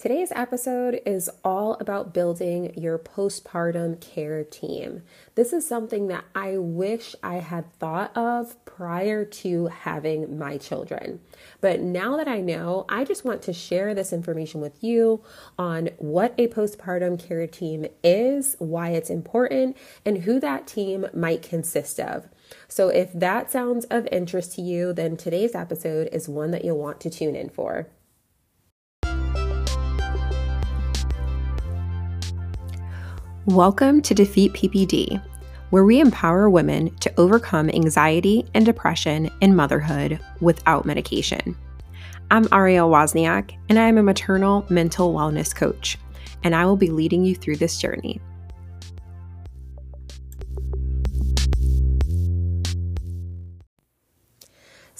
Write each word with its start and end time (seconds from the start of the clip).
Today's 0.00 0.30
episode 0.30 1.00
is 1.04 1.28
all 1.42 1.74
about 1.80 2.14
building 2.14 2.72
your 2.78 3.00
postpartum 3.00 4.00
care 4.00 4.44
team. 4.44 5.02
This 5.34 5.52
is 5.52 5.66
something 5.66 6.06
that 6.06 6.22
I 6.36 6.56
wish 6.56 7.16
I 7.20 7.38
had 7.38 7.72
thought 7.80 8.16
of 8.16 8.64
prior 8.64 9.24
to 9.24 9.66
having 9.66 10.38
my 10.38 10.56
children. 10.56 11.18
But 11.60 11.80
now 11.80 12.16
that 12.16 12.28
I 12.28 12.40
know, 12.40 12.84
I 12.88 13.02
just 13.02 13.24
want 13.24 13.42
to 13.42 13.52
share 13.52 13.92
this 13.92 14.12
information 14.12 14.60
with 14.60 14.84
you 14.84 15.24
on 15.58 15.88
what 15.98 16.32
a 16.38 16.46
postpartum 16.46 17.18
care 17.18 17.48
team 17.48 17.84
is, 18.04 18.54
why 18.60 18.90
it's 18.90 19.10
important, 19.10 19.76
and 20.04 20.18
who 20.18 20.38
that 20.38 20.68
team 20.68 21.08
might 21.12 21.42
consist 21.42 21.98
of. 21.98 22.28
So, 22.68 22.88
if 22.88 23.12
that 23.14 23.50
sounds 23.50 23.84
of 23.86 24.06
interest 24.12 24.54
to 24.54 24.62
you, 24.62 24.92
then 24.92 25.16
today's 25.16 25.56
episode 25.56 26.08
is 26.12 26.28
one 26.28 26.52
that 26.52 26.64
you'll 26.64 26.78
want 26.78 27.00
to 27.00 27.10
tune 27.10 27.34
in 27.34 27.48
for. 27.48 27.88
Welcome 33.48 34.02
to 34.02 34.12
Defeat 34.12 34.52
PPD, 34.52 35.22
where 35.70 35.86
we 35.86 36.00
empower 36.00 36.50
women 36.50 36.94
to 36.96 37.10
overcome 37.18 37.70
anxiety 37.70 38.44
and 38.52 38.66
depression 38.66 39.30
in 39.40 39.56
motherhood 39.56 40.20
without 40.42 40.84
medication. 40.84 41.56
I'm 42.30 42.44
Arielle 42.48 42.90
Wozniak, 42.90 43.56
and 43.70 43.78
I 43.78 43.88
am 43.88 43.96
a 43.96 44.02
maternal 44.02 44.66
mental 44.68 45.14
wellness 45.14 45.56
coach, 45.56 45.96
and 46.44 46.54
I 46.54 46.66
will 46.66 46.76
be 46.76 46.90
leading 46.90 47.24
you 47.24 47.34
through 47.34 47.56
this 47.56 47.78
journey. 47.80 48.20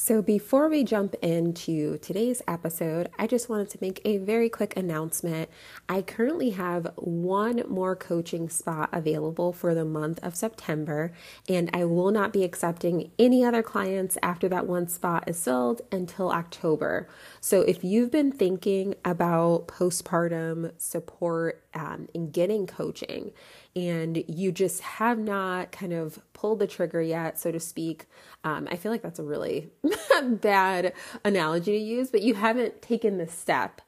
So, 0.08 0.22
before 0.22 0.70
we 0.70 0.84
jump 0.84 1.16
into 1.20 1.98
today's 1.98 2.40
episode, 2.48 3.10
I 3.18 3.26
just 3.26 3.50
wanted 3.50 3.68
to 3.68 3.78
make 3.82 4.00
a 4.06 4.16
very 4.16 4.48
quick 4.48 4.74
announcement. 4.74 5.50
I 5.86 6.00
currently 6.00 6.48
have 6.48 6.90
one 6.96 7.62
more 7.68 7.94
coaching 7.94 8.48
spot 8.48 8.88
available 8.90 9.52
for 9.52 9.74
the 9.74 9.84
month 9.84 10.18
of 10.22 10.34
September, 10.34 11.12
and 11.46 11.68
I 11.74 11.84
will 11.84 12.10
not 12.10 12.32
be 12.32 12.42
accepting 12.42 13.10
any 13.18 13.44
other 13.44 13.62
clients 13.62 14.16
after 14.22 14.48
that 14.48 14.66
one 14.66 14.88
spot 14.88 15.28
is 15.28 15.44
filled 15.44 15.82
until 15.92 16.30
October. 16.30 17.06
So, 17.42 17.60
if 17.60 17.84
you've 17.84 18.10
been 18.10 18.32
thinking 18.32 18.94
about 19.04 19.68
postpartum 19.68 20.72
support 20.78 21.62
um, 21.74 22.08
and 22.14 22.32
getting 22.32 22.66
coaching, 22.66 23.32
and 23.78 24.24
you 24.26 24.50
just 24.50 24.80
have 24.80 25.18
not 25.18 25.72
kind 25.72 25.92
of 25.92 26.18
pulled 26.32 26.58
the 26.58 26.66
trigger 26.66 27.00
yet, 27.00 27.38
so 27.38 27.52
to 27.52 27.60
speak. 27.60 28.06
Um, 28.44 28.66
I 28.70 28.76
feel 28.76 28.90
like 28.90 29.02
that's 29.02 29.18
a 29.18 29.24
really 29.24 29.70
bad 30.22 30.92
analogy 31.24 31.72
to 31.72 31.84
use, 31.84 32.10
but 32.10 32.22
you 32.22 32.34
haven't 32.34 32.82
taken 32.82 33.18
the 33.18 33.28
step. 33.28 33.80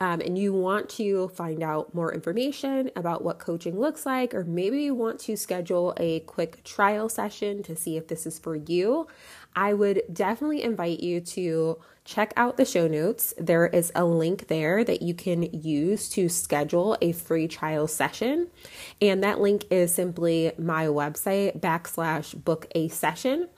Um, 0.00 0.22
and 0.22 0.38
you 0.38 0.54
want 0.54 0.88
to 0.90 1.28
find 1.28 1.62
out 1.62 1.94
more 1.94 2.12
information 2.12 2.90
about 2.96 3.22
what 3.22 3.38
coaching 3.38 3.78
looks 3.78 4.06
like, 4.06 4.34
or 4.34 4.44
maybe 4.44 4.82
you 4.82 4.94
want 4.94 5.20
to 5.20 5.36
schedule 5.36 5.92
a 5.98 6.20
quick 6.20 6.64
trial 6.64 7.10
session 7.10 7.62
to 7.64 7.76
see 7.76 7.98
if 7.98 8.08
this 8.08 8.24
is 8.24 8.38
for 8.38 8.56
you, 8.56 9.06
I 9.54 9.74
would 9.74 10.02
definitely 10.10 10.62
invite 10.62 11.00
you 11.00 11.20
to 11.20 11.78
check 12.06 12.32
out 12.34 12.56
the 12.56 12.64
show 12.64 12.88
notes. 12.88 13.34
There 13.36 13.66
is 13.66 13.92
a 13.94 14.06
link 14.06 14.48
there 14.48 14.84
that 14.84 15.02
you 15.02 15.12
can 15.12 15.42
use 15.42 16.08
to 16.10 16.30
schedule 16.30 16.96
a 17.02 17.12
free 17.12 17.46
trial 17.46 17.86
session. 17.86 18.48
And 19.02 19.22
that 19.22 19.38
link 19.38 19.66
is 19.70 19.94
simply 19.94 20.52
my 20.56 20.86
website 20.86 21.60
backslash 21.60 22.42
book 22.42 22.66
a 22.74 22.88
session. 22.88 23.48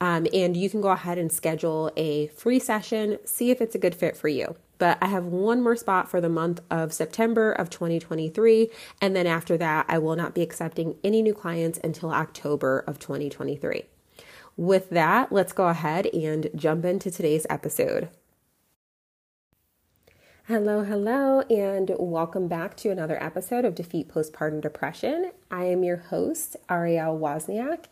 Um, 0.00 0.28
and 0.32 0.56
you 0.56 0.70
can 0.70 0.80
go 0.80 0.90
ahead 0.90 1.18
and 1.18 1.32
schedule 1.32 1.90
a 1.96 2.28
free 2.28 2.60
session, 2.60 3.18
see 3.24 3.50
if 3.50 3.60
it's 3.60 3.74
a 3.74 3.78
good 3.78 3.94
fit 3.94 4.16
for 4.16 4.28
you. 4.28 4.54
But 4.80 4.96
I 5.02 5.08
have 5.08 5.26
one 5.26 5.62
more 5.62 5.76
spot 5.76 6.08
for 6.10 6.22
the 6.22 6.30
month 6.30 6.62
of 6.70 6.94
September 6.94 7.52
of 7.52 7.68
2023. 7.68 8.70
And 9.02 9.14
then 9.14 9.26
after 9.26 9.58
that, 9.58 9.84
I 9.88 9.98
will 9.98 10.16
not 10.16 10.34
be 10.34 10.40
accepting 10.40 10.96
any 11.04 11.20
new 11.20 11.34
clients 11.34 11.78
until 11.84 12.10
October 12.10 12.82
of 12.86 12.98
2023. 12.98 13.84
With 14.56 14.88
that, 14.88 15.30
let's 15.30 15.52
go 15.52 15.68
ahead 15.68 16.06
and 16.06 16.48
jump 16.56 16.86
into 16.86 17.10
today's 17.10 17.46
episode. 17.50 18.08
Hello, 20.48 20.82
hello, 20.82 21.42
and 21.42 21.92
welcome 21.98 22.48
back 22.48 22.76
to 22.78 22.90
another 22.90 23.22
episode 23.22 23.64
of 23.64 23.76
Defeat 23.76 24.08
Postpartum 24.08 24.60
Depression. 24.60 25.30
I 25.48 25.64
am 25.66 25.84
your 25.84 25.98
host, 25.98 26.56
Arielle 26.68 27.20
Wozniak, 27.20 27.84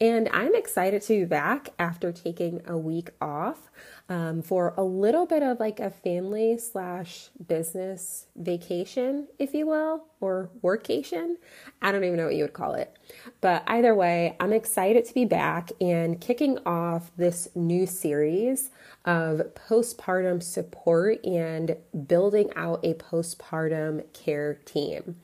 and 0.00 0.26
I'm 0.32 0.54
excited 0.54 1.02
to 1.02 1.18
be 1.18 1.24
back 1.26 1.70
after 1.78 2.12
taking 2.12 2.62
a 2.66 2.78
week 2.78 3.10
off 3.20 3.68
um, 4.08 4.42
for 4.42 4.72
a 4.76 4.84
little 4.84 5.26
bit 5.26 5.42
of 5.42 5.58
like 5.58 5.80
a 5.80 5.90
family 5.90 6.58
slash 6.58 7.30
business 7.48 8.26
vacation, 8.36 9.26
if 9.38 9.52
you 9.52 9.66
will, 9.66 10.04
or 10.20 10.50
workation. 10.62 11.36
I 11.82 11.90
don't 11.90 12.04
even 12.04 12.16
know 12.16 12.26
what 12.26 12.36
you 12.36 12.44
would 12.44 12.52
call 12.52 12.74
it. 12.74 12.96
But 13.40 13.64
either 13.66 13.94
way, 13.94 14.36
I'm 14.38 14.52
excited 14.52 15.04
to 15.06 15.14
be 15.14 15.24
back 15.24 15.72
and 15.80 16.20
kicking 16.20 16.58
off 16.64 17.10
this 17.16 17.48
new 17.54 17.86
series 17.86 18.70
of 19.04 19.40
postpartum 19.54 20.42
support 20.42 21.24
and 21.24 21.76
building 22.06 22.50
out 22.54 22.84
a 22.84 22.94
postpartum 22.94 24.12
care 24.12 24.54
team. 24.64 25.16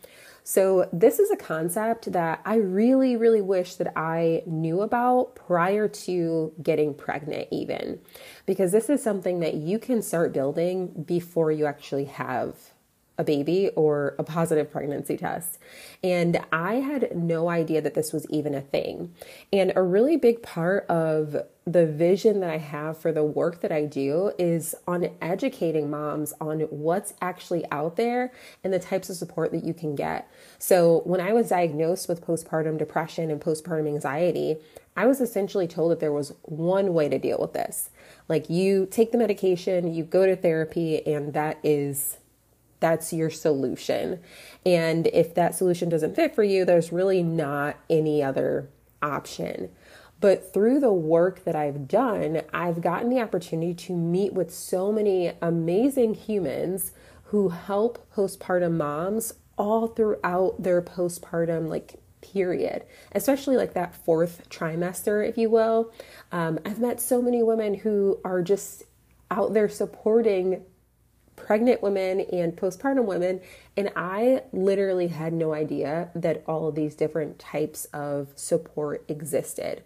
So, 0.44 0.88
this 0.92 1.20
is 1.20 1.30
a 1.30 1.36
concept 1.36 2.10
that 2.12 2.40
I 2.44 2.56
really, 2.56 3.16
really 3.16 3.40
wish 3.40 3.76
that 3.76 3.92
I 3.96 4.42
knew 4.44 4.80
about 4.80 5.36
prior 5.36 5.86
to 5.86 6.52
getting 6.60 6.94
pregnant, 6.94 7.46
even 7.52 8.00
because 8.44 8.72
this 8.72 8.90
is 8.90 9.02
something 9.02 9.38
that 9.40 9.54
you 9.54 9.78
can 9.78 10.02
start 10.02 10.32
building 10.32 10.88
before 11.06 11.52
you 11.52 11.66
actually 11.66 12.06
have 12.06 12.71
a 13.22 13.24
baby 13.24 13.70
or 13.76 14.16
a 14.18 14.24
positive 14.24 14.70
pregnancy 14.70 15.16
test. 15.16 15.58
And 16.02 16.40
I 16.52 16.74
had 16.74 17.16
no 17.16 17.48
idea 17.48 17.80
that 17.80 17.94
this 17.94 18.12
was 18.12 18.26
even 18.28 18.52
a 18.54 18.60
thing. 18.60 19.14
And 19.52 19.72
a 19.76 19.82
really 19.82 20.16
big 20.16 20.42
part 20.42 20.84
of 20.88 21.36
the 21.64 21.86
vision 21.86 22.40
that 22.40 22.50
I 22.50 22.58
have 22.58 22.98
for 22.98 23.12
the 23.12 23.22
work 23.22 23.60
that 23.60 23.70
I 23.70 23.84
do 23.84 24.32
is 24.36 24.74
on 24.88 25.08
educating 25.20 25.88
moms 25.88 26.34
on 26.40 26.62
what's 26.62 27.14
actually 27.20 27.64
out 27.70 27.94
there 27.94 28.32
and 28.64 28.72
the 28.72 28.80
types 28.80 29.08
of 29.08 29.16
support 29.16 29.52
that 29.52 29.62
you 29.62 29.72
can 29.72 29.94
get. 29.94 30.28
So, 30.58 31.02
when 31.04 31.20
I 31.20 31.32
was 31.32 31.50
diagnosed 31.50 32.08
with 32.08 32.26
postpartum 32.26 32.78
depression 32.78 33.30
and 33.30 33.40
postpartum 33.40 33.86
anxiety, 33.86 34.56
I 34.96 35.06
was 35.06 35.20
essentially 35.20 35.68
told 35.68 35.92
that 35.92 36.00
there 36.00 36.12
was 36.12 36.34
one 36.42 36.94
way 36.94 37.08
to 37.08 37.18
deal 37.18 37.38
with 37.38 37.52
this. 37.52 37.90
Like, 38.28 38.50
you 38.50 38.86
take 38.90 39.12
the 39.12 39.18
medication, 39.18 39.94
you 39.94 40.02
go 40.02 40.26
to 40.26 40.34
therapy, 40.34 41.06
and 41.06 41.32
that 41.32 41.58
is 41.62 42.18
that's 42.82 43.12
your 43.12 43.30
solution. 43.30 44.20
And 44.66 45.06
if 45.06 45.34
that 45.34 45.54
solution 45.54 45.88
doesn't 45.88 46.14
fit 46.16 46.34
for 46.34 46.42
you, 46.42 46.66
there's 46.66 46.92
really 46.92 47.22
not 47.22 47.76
any 47.88 48.22
other 48.22 48.68
option. 49.00 49.70
But 50.20 50.52
through 50.52 50.80
the 50.80 50.92
work 50.92 51.44
that 51.44 51.56
I've 51.56 51.88
done, 51.88 52.42
I've 52.52 52.82
gotten 52.82 53.08
the 53.08 53.20
opportunity 53.20 53.72
to 53.74 53.96
meet 53.96 54.34
with 54.34 54.52
so 54.52 54.92
many 54.92 55.32
amazing 55.40 56.14
humans 56.14 56.92
who 57.24 57.48
help 57.48 58.06
postpartum 58.14 58.76
moms 58.76 59.32
all 59.56 59.88
throughout 59.88 60.62
their 60.62 60.82
postpartum 60.82 61.68
like 61.68 61.94
period, 62.20 62.84
especially 63.12 63.56
like 63.56 63.74
that 63.74 63.94
fourth 63.94 64.48
trimester, 64.48 65.28
if 65.28 65.36
you 65.36 65.50
will. 65.50 65.92
Um, 66.30 66.58
I've 66.64 66.78
met 66.78 67.00
so 67.00 67.20
many 67.20 67.42
women 67.42 67.74
who 67.74 68.20
are 68.24 68.42
just 68.42 68.84
out 69.30 69.54
there 69.54 69.68
supporting 69.68 70.62
pregnant 71.36 71.82
women 71.82 72.20
and 72.32 72.56
postpartum 72.56 73.04
women. 73.04 73.40
And 73.76 73.90
I 73.96 74.42
literally 74.52 75.08
had 75.08 75.32
no 75.32 75.52
idea 75.52 76.10
that 76.14 76.42
all 76.46 76.68
of 76.68 76.74
these 76.74 76.94
different 76.94 77.38
types 77.38 77.86
of 77.86 78.28
support 78.36 79.04
existed. 79.08 79.82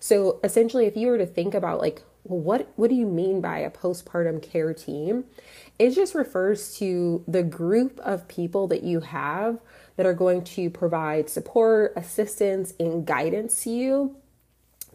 So 0.00 0.40
essentially, 0.42 0.86
if 0.86 0.96
you 0.96 1.08
were 1.08 1.18
to 1.18 1.26
think 1.26 1.54
about 1.54 1.80
like, 1.80 2.02
well, 2.24 2.40
what, 2.40 2.72
what 2.76 2.88
do 2.88 2.94
you 2.94 3.06
mean 3.06 3.40
by 3.40 3.58
a 3.58 3.70
postpartum 3.70 4.42
care 4.42 4.72
team? 4.74 5.24
It 5.78 5.90
just 5.90 6.14
refers 6.14 6.76
to 6.78 7.24
the 7.26 7.42
group 7.42 7.98
of 8.00 8.28
people 8.28 8.68
that 8.68 8.82
you 8.82 9.00
have 9.00 9.58
that 9.96 10.06
are 10.06 10.14
going 10.14 10.44
to 10.44 10.70
provide 10.70 11.28
support, 11.28 11.92
assistance, 11.96 12.74
and 12.78 13.06
guidance 13.06 13.64
to 13.64 13.70
you 13.70 14.16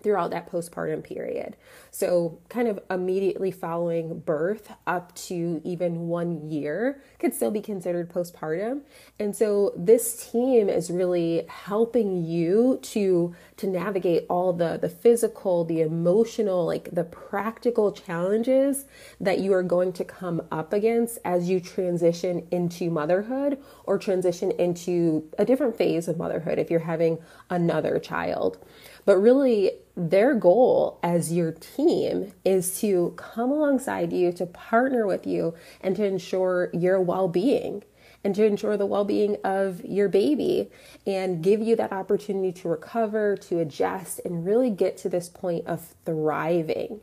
throughout 0.07 0.31
that 0.31 0.50
postpartum 0.50 1.04
period. 1.04 1.57
So, 1.92 2.39
kind 2.48 2.69
of 2.69 2.80
immediately 2.89 3.51
following 3.51 4.19
birth 4.19 4.71
up 4.88 5.13
to 5.27 5.59
even 5.65 6.07
one 6.07 6.50
year 6.50 7.01
could 7.19 7.33
still 7.33 7.51
be 7.51 7.59
considered 7.59 8.09
postpartum. 8.09 8.83
And 9.19 9.36
so, 9.36 9.74
this 9.75 10.31
team 10.31 10.69
is 10.69 10.89
really 10.89 11.45
helping 11.50 12.24
you 12.24 12.80
to 12.83 13.36
to 13.57 13.68
navigate 13.68 14.25
all 14.30 14.54
the 14.54 14.77
the 14.81 14.88
physical, 14.88 15.65
the 15.65 15.81
emotional, 15.81 16.65
like 16.65 16.89
the 16.94 17.04
practical 17.04 17.92
challenges 17.92 18.86
that 19.19 19.39
you 19.39 19.51
are 19.51 19.63
going 19.63 19.92
to 19.92 20.06
come 20.06 20.42
up 20.54 20.71
against 20.71 21.19
as 21.25 21.50
you 21.50 21.59
transition 21.59 22.48
into 22.51 22.89
motherhood 22.89 23.57
or 23.83 23.98
transition 23.98 24.51
into 24.51 25.30
a 25.38 25.44
different 25.44 25.75
phase 25.75 26.07
of 26.07 26.18
motherhood 26.18 26.59
if 26.59 26.71
you're 26.71 26.80
having 26.80 27.18
another 27.50 28.00
child. 28.00 28.57
But 29.04 29.18
really 29.18 29.71
their 29.98 30.36
goal 30.36 31.00
as 31.02 31.34
your 31.34 31.52
team 31.52 32.32
is 32.46 32.80
to 32.82 33.14
come 33.18 33.52
alongside 33.52 34.14
you, 34.14 34.32
to 34.34 34.46
partner 34.46 35.08
with 35.08 35.26
you, 35.26 35.56
and 35.82 35.96
to 35.96 36.06
ensure 36.06 36.70
your 36.72 37.02
well 37.02 37.28
being 37.28 37.84
and 38.24 38.36
to 38.36 38.46
ensure 38.46 38.78
the 38.78 38.86
well 38.86 39.06
being 39.06 39.38
of 39.44 39.84
your 39.84 40.10
baby 40.10 40.70
and 41.06 41.44
give 41.44 41.62
you 41.62 41.76
that 41.76 41.92
opportunity 41.92 42.52
to 42.52 42.70
recover, 42.70 43.36
to 43.38 43.60
adjust, 43.60 44.20
and 44.24 44.46
really 44.46 44.70
get 44.70 44.98
to 44.98 45.10
this 45.10 45.30
point 45.30 45.66
of 45.66 45.96
thriving. 46.06 47.00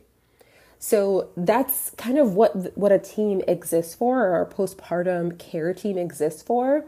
So 0.77 1.29
that's 1.35 1.89
kind 1.91 2.17
of 2.17 2.35
what 2.35 2.77
what 2.77 2.91
a 2.91 2.99
team 2.99 3.41
exists 3.47 3.95
for, 3.95 4.23
or 4.27 4.41
a 4.41 4.45
postpartum 4.45 5.37
care 5.39 5.73
team 5.73 5.97
exists 5.97 6.41
for. 6.43 6.85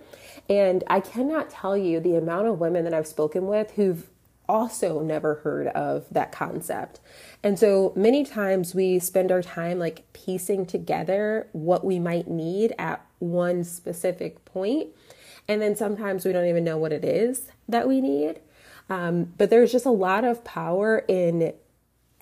And 0.50 0.83
I 0.88 1.00
cannot 1.00 1.50
tell 1.50 1.75
you 1.75 2.00
the 2.00 2.15
amount 2.15 2.48
of 2.48 2.60
women 2.60 2.83
that 2.83 2.94
I've 2.94 3.07
spoken 3.07 3.48
with 3.48 3.71
who've 3.71 4.07
also 4.49 5.01
never 5.01 5.35
heard 5.35 5.67
of 5.67 6.05
that 6.11 6.31
concept. 6.31 6.99
And 7.44 7.57
so 7.59 7.94
many 7.95 8.23
times 8.23 8.73
we 8.73 8.99
spend 8.99 9.31
our 9.31 9.41
time 9.41 9.79
like 9.79 10.11
piecing 10.13 10.65
together 10.65 11.47
what 11.51 11.83
we 11.83 11.99
might 11.99 12.27
need 12.27 12.73
at 12.77 13.05
one 13.19 13.63
specific 13.63 14.44
point, 14.45 14.89
And 15.47 15.61
then 15.61 15.75
sometimes 15.75 16.25
we 16.25 16.33
don't 16.33 16.47
even 16.47 16.63
know 16.63 16.77
what 16.77 16.91
it 16.91 17.05
is 17.05 17.49
that 17.67 17.88
we 17.88 18.01
need. 18.01 18.39
Um, 18.89 19.33
but 19.38 19.49
there's 19.49 19.71
just 19.71 19.85
a 19.85 19.91
lot 19.91 20.23
of 20.23 20.44
power 20.44 21.03
in 21.07 21.53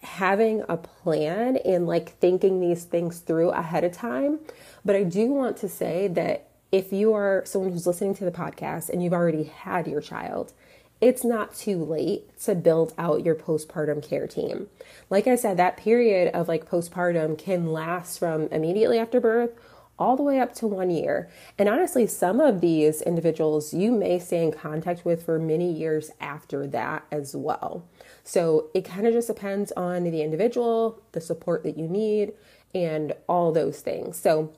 having 0.02 0.64
a 0.70 0.78
plan 0.78 1.58
and 1.58 1.88
like 1.88 2.18
thinking 2.20 2.60
these 2.60 2.84
things 2.84 3.20
through 3.20 3.50
ahead 3.50 3.84
of 3.84 3.92
time. 3.92 4.40
But 4.84 4.96
I 4.96 5.04
do 5.04 5.28
want 5.28 5.58
to 5.58 5.70
say 5.70 6.08
that 6.10 6.50
if 6.72 6.92
you 6.92 7.14
are 7.14 7.44
someone 7.46 7.72
who's 7.72 7.88
listening 7.88 8.16
to 8.16 8.26
the 8.26 8.32
podcast 8.32 8.90
and 8.90 9.04
you've 9.04 9.14
already 9.14 9.44
had 9.44 9.88
your 9.88 10.02
child, 10.02 10.54
it's 11.02 11.24
not 11.24 11.56
too 11.56 11.84
late 11.84 12.38
to 12.40 12.56
build 12.56 12.94
out 12.98 13.26
your 13.26 13.36
postpartum 13.36 14.08
care 14.08 14.28
team. 14.28 14.68
Like 15.10 15.28
I 15.28 15.36
said, 15.36 15.58
that 15.58 15.78
period 15.78 16.34
of 16.34 16.48
like 16.48 16.70
postpartum 16.70 17.38
can 17.38 17.72
last 17.72 18.18
from 18.18 18.48
immediately 18.48 18.98
after 18.98 19.20
birth 19.20 19.52
all 19.98 20.18
the 20.18 20.24
way 20.24 20.40
up 20.40 20.54
to 20.54 20.68
one 20.68 20.90
year. 20.90 21.30
And 21.58 21.70
honestly, 21.70 22.06
some 22.08 22.40
of 22.40 22.62
these 22.62 23.02
individuals 23.02 23.74
you 23.74 23.92
may 23.92 24.20
stay 24.20 24.44
in 24.44 24.52
contact 24.52 25.06
with 25.06 25.24
for 25.24 25.40
many 25.40 25.72
years 25.72 26.12
after 26.20 26.68
that 26.68 27.06
as 27.12 27.36
well. 27.36 27.88
So 28.24 28.70
it 28.74 28.84
kind 28.84 29.08
of 29.08 29.14
just 29.14 29.28
depends 29.28 29.72
on 29.74 30.04
the 30.04 30.22
individual, 30.22 31.02
the 31.14 31.22
support 31.22 31.64
that 31.64 31.78
you 31.78 31.88
need, 31.88 32.34
and 32.74 33.14
all 33.28 33.52
those 33.52 33.80
things. 33.80 34.18
So 34.18 34.54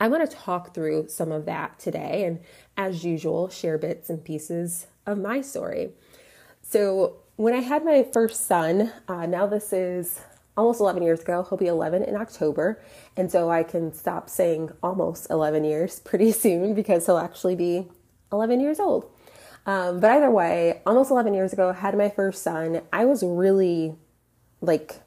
I 0.00 0.08
want 0.08 0.28
to 0.28 0.36
talk 0.36 0.74
through 0.74 1.08
some 1.08 1.32
of 1.32 1.44
that 1.46 1.78
today 1.78 2.24
and, 2.24 2.40
as 2.76 3.04
usual, 3.04 3.48
share 3.48 3.78
bits 3.78 4.10
and 4.10 4.24
pieces 4.24 4.86
of 5.06 5.18
my 5.18 5.40
story. 5.40 5.90
So, 6.62 7.16
when 7.36 7.54
I 7.54 7.60
had 7.60 7.84
my 7.84 8.04
first 8.12 8.46
son, 8.46 8.92
uh, 9.08 9.26
now 9.26 9.46
this 9.46 9.72
is 9.72 10.20
almost 10.56 10.80
11 10.80 11.02
years 11.02 11.20
ago, 11.20 11.44
he'll 11.48 11.58
be 11.58 11.66
11 11.66 12.02
in 12.02 12.16
October. 12.16 12.82
And 13.16 13.30
so 13.30 13.50
I 13.50 13.62
can 13.62 13.92
stop 13.92 14.28
saying 14.28 14.70
almost 14.82 15.30
11 15.30 15.64
years 15.64 16.00
pretty 16.04 16.32
soon 16.32 16.74
because 16.74 17.06
he'll 17.06 17.18
actually 17.18 17.56
be 17.56 17.88
11 18.32 18.60
years 18.60 18.80
old. 18.80 19.10
Um, 19.64 20.00
but 20.00 20.10
either 20.10 20.30
way, 20.30 20.80
almost 20.84 21.10
11 21.10 21.34
years 21.34 21.52
ago, 21.52 21.70
I 21.70 21.74
had 21.74 21.96
my 21.96 22.08
first 22.08 22.42
son. 22.42 22.82
I 22.92 23.04
was 23.04 23.22
really, 23.22 23.94
like, 24.60 25.00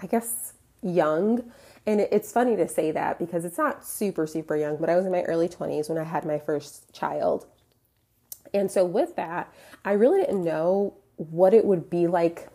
I 0.00 0.06
guess, 0.06 0.54
young. 0.82 1.52
And 1.86 2.00
it's 2.00 2.32
funny 2.32 2.56
to 2.56 2.68
say 2.68 2.90
that 2.90 3.18
because 3.18 3.44
it's 3.44 3.58
not 3.58 3.86
super, 3.86 4.26
super 4.26 4.56
young, 4.56 4.76
but 4.76 4.90
I 4.90 4.96
was 4.96 5.06
in 5.06 5.12
my 5.12 5.22
early 5.22 5.48
20s 5.48 5.88
when 5.88 5.98
I 5.98 6.04
had 6.04 6.24
my 6.24 6.38
first 6.38 6.92
child. 6.92 7.46
And 8.54 8.70
so, 8.70 8.84
with 8.84 9.16
that, 9.16 9.52
I 9.84 9.92
really 9.92 10.20
didn't 10.20 10.44
know 10.44 10.94
what 11.16 11.54
it 11.54 11.64
would 11.64 11.88
be 11.90 12.06
like. 12.06 12.48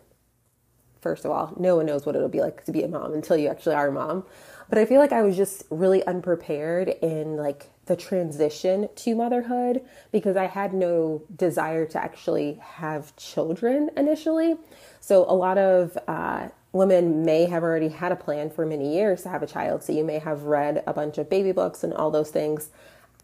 First 1.00 1.24
of 1.24 1.30
all, 1.30 1.54
no 1.58 1.76
one 1.76 1.86
knows 1.86 2.04
what 2.04 2.16
it'll 2.16 2.28
be 2.28 2.40
like 2.40 2.64
to 2.64 2.72
be 2.72 2.82
a 2.82 2.88
mom 2.88 3.14
until 3.14 3.36
you 3.36 3.48
actually 3.48 3.76
are 3.76 3.88
a 3.88 3.92
mom. 3.92 4.24
But 4.68 4.78
I 4.78 4.84
feel 4.84 5.00
like 5.00 5.12
I 5.12 5.22
was 5.22 5.36
just 5.36 5.64
really 5.70 6.04
unprepared 6.06 6.88
in 6.88 7.36
like 7.36 7.70
the 7.86 7.96
transition 7.96 8.88
to 8.94 9.14
motherhood 9.14 9.82
because 10.12 10.36
I 10.36 10.46
had 10.46 10.74
no 10.74 11.22
desire 11.34 11.86
to 11.86 12.02
actually 12.02 12.58
have 12.60 13.16
children 13.16 13.90
initially. 13.96 14.56
So 15.00 15.24
a 15.28 15.34
lot 15.34 15.56
of 15.56 15.96
uh, 16.06 16.48
women 16.72 17.24
may 17.24 17.46
have 17.46 17.62
already 17.62 17.88
had 17.88 18.12
a 18.12 18.16
plan 18.16 18.50
for 18.50 18.66
many 18.66 18.94
years 18.94 19.22
to 19.22 19.30
have 19.30 19.42
a 19.42 19.46
child. 19.46 19.82
So 19.82 19.92
you 19.92 20.04
may 20.04 20.18
have 20.18 20.42
read 20.42 20.82
a 20.86 20.92
bunch 20.92 21.16
of 21.16 21.30
baby 21.30 21.52
books 21.52 21.82
and 21.82 21.94
all 21.94 22.10
those 22.10 22.30
things. 22.30 22.68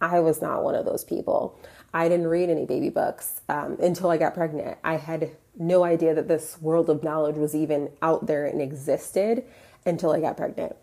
I 0.00 0.20
was 0.20 0.40
not 0.40 0.64
one 0.64 0.74
of 0.74 0.86
those 0.86 1.04
people. 1.04 1.58
I 1.94 2.08
didn't 2.08 2.26
read 2.26 2.50
any 2.50 2.66
baby 2.66 2.90
books 2.90 3.40
um, 3.48 3.78
until 3.80 4.10
I 4.10 4.16
got 4.16 4.34
pregnant. 4.34 4.78
I 4.82 4.96
had 4.96 5.30
no 5.56 5.84
idea 5.84 6.12
that 6.14 6.26
this 6.26 6.60
world 6.60 6.90
of 6.90 7.04
knowledge 7.04 7.36
was 7.36 7.54
even 7.54 7.90
out 8.02 8.26
there 8.26 8.44
and 8.44 8.60
existed 8.60 9.44
until 9.86 10.10
I 10.10 10.20
got 10.20 10.36
pregnant. 10.36 10.74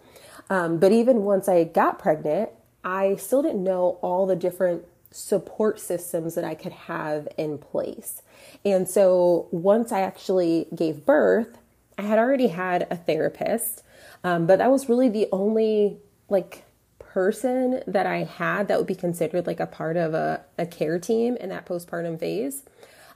Um, 0.50 0.80
but 0.80 0.94
even 0.94 1.24
once 1.24 1.50
I 1.50 1.66
got 1.66 2.00
pregnant, 2.00 2.50
I 2.84 3.18
still 3.18 3.44
didn't 3.44 3.64
know 3.64 4.00
all 4.02 4.26
the 4.26 4.38
different 4.38 4.86
support 5.12 5.80
systems 5.82 6.36
that 6.36 6.46
I 6.46 6.56
could 6.56 6.72
have 6.72 7.28
in 7.38 7.58
place. 7.58 8.22
And 8.64 8.88
so 8.88 9.50
once 9.52 9.92
I 9.92 10.00
actually 10.00 10.68
gave 10.74 11.06
birth, 11.06 11.58
I 11.98 12.04
had 12.04 12.18
already 12.18 12.48
had 12.48 12.88
a 12.90 12.96
therapist, 12.96 13.84
um, 14.24 14.48
but 14.48 14.60
that 14.60 14.72
was 14.72 14.88
really 14.88 15.10
the 15.10 15.28
only 15.34 15.98
like 16.30 16.64
person 17.14 17.84
that 17.88 18.06
I 18.06 18.24
had 18.24 18.70
that 18.70 18.78
would 18.78 18.88
be 18.88 18.96
considered 18.96 19.46
like 19.46 19.60
a 19.60 19.66
part 19.66 19.98
of 19.98 20.14
a, 20.14 20.46
a 20.58 20.66
care 20.66 20.98
team 20.98 21.36
in 21.36 21.50
that 21.50 21.66
postpartum 21.66 22.18
phase. 22.18 22.64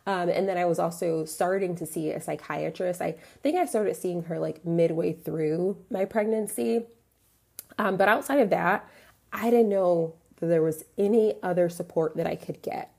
Um, 0.06 0.27
and 0.27 0.50
then 0.50 0.57
I 0.57 0.65
was 0.65 0.80
also 0.80 1.24
starting 1.24 1.77
to 1.77 1.86
see 1.86 2.12
a 2.12 2.19
psychiatrist. 2.19 3.01
I 3.01 3.15
think 3.42 3.56
I 3.57 3.65
started 3.65 3.95
seeing 3.95 4.24
her 4.24 4.38
like 4.38 4.65
midway 4.65 5.13
through 5.13 5.77
my 5.89 6.03
pregnancy. 6.03 6.86
Um, 7.77 7.95
but 7.95 8.09
outside 8.09 8.39
of 8.39 8.50
that, 8.50 8.86
I 9.31 9.50
didn't 9.50 9.69
know 9.69 10.15
that 10.41 10.48
there 10.48 10.62
was 10.62 10.83
any 10.98 11.36
other 11.41 11.69
support 11.69 12.18
that 12.18 12.27
I 12.27 12.36
could 12.36 12.62
get. 12.62 12.91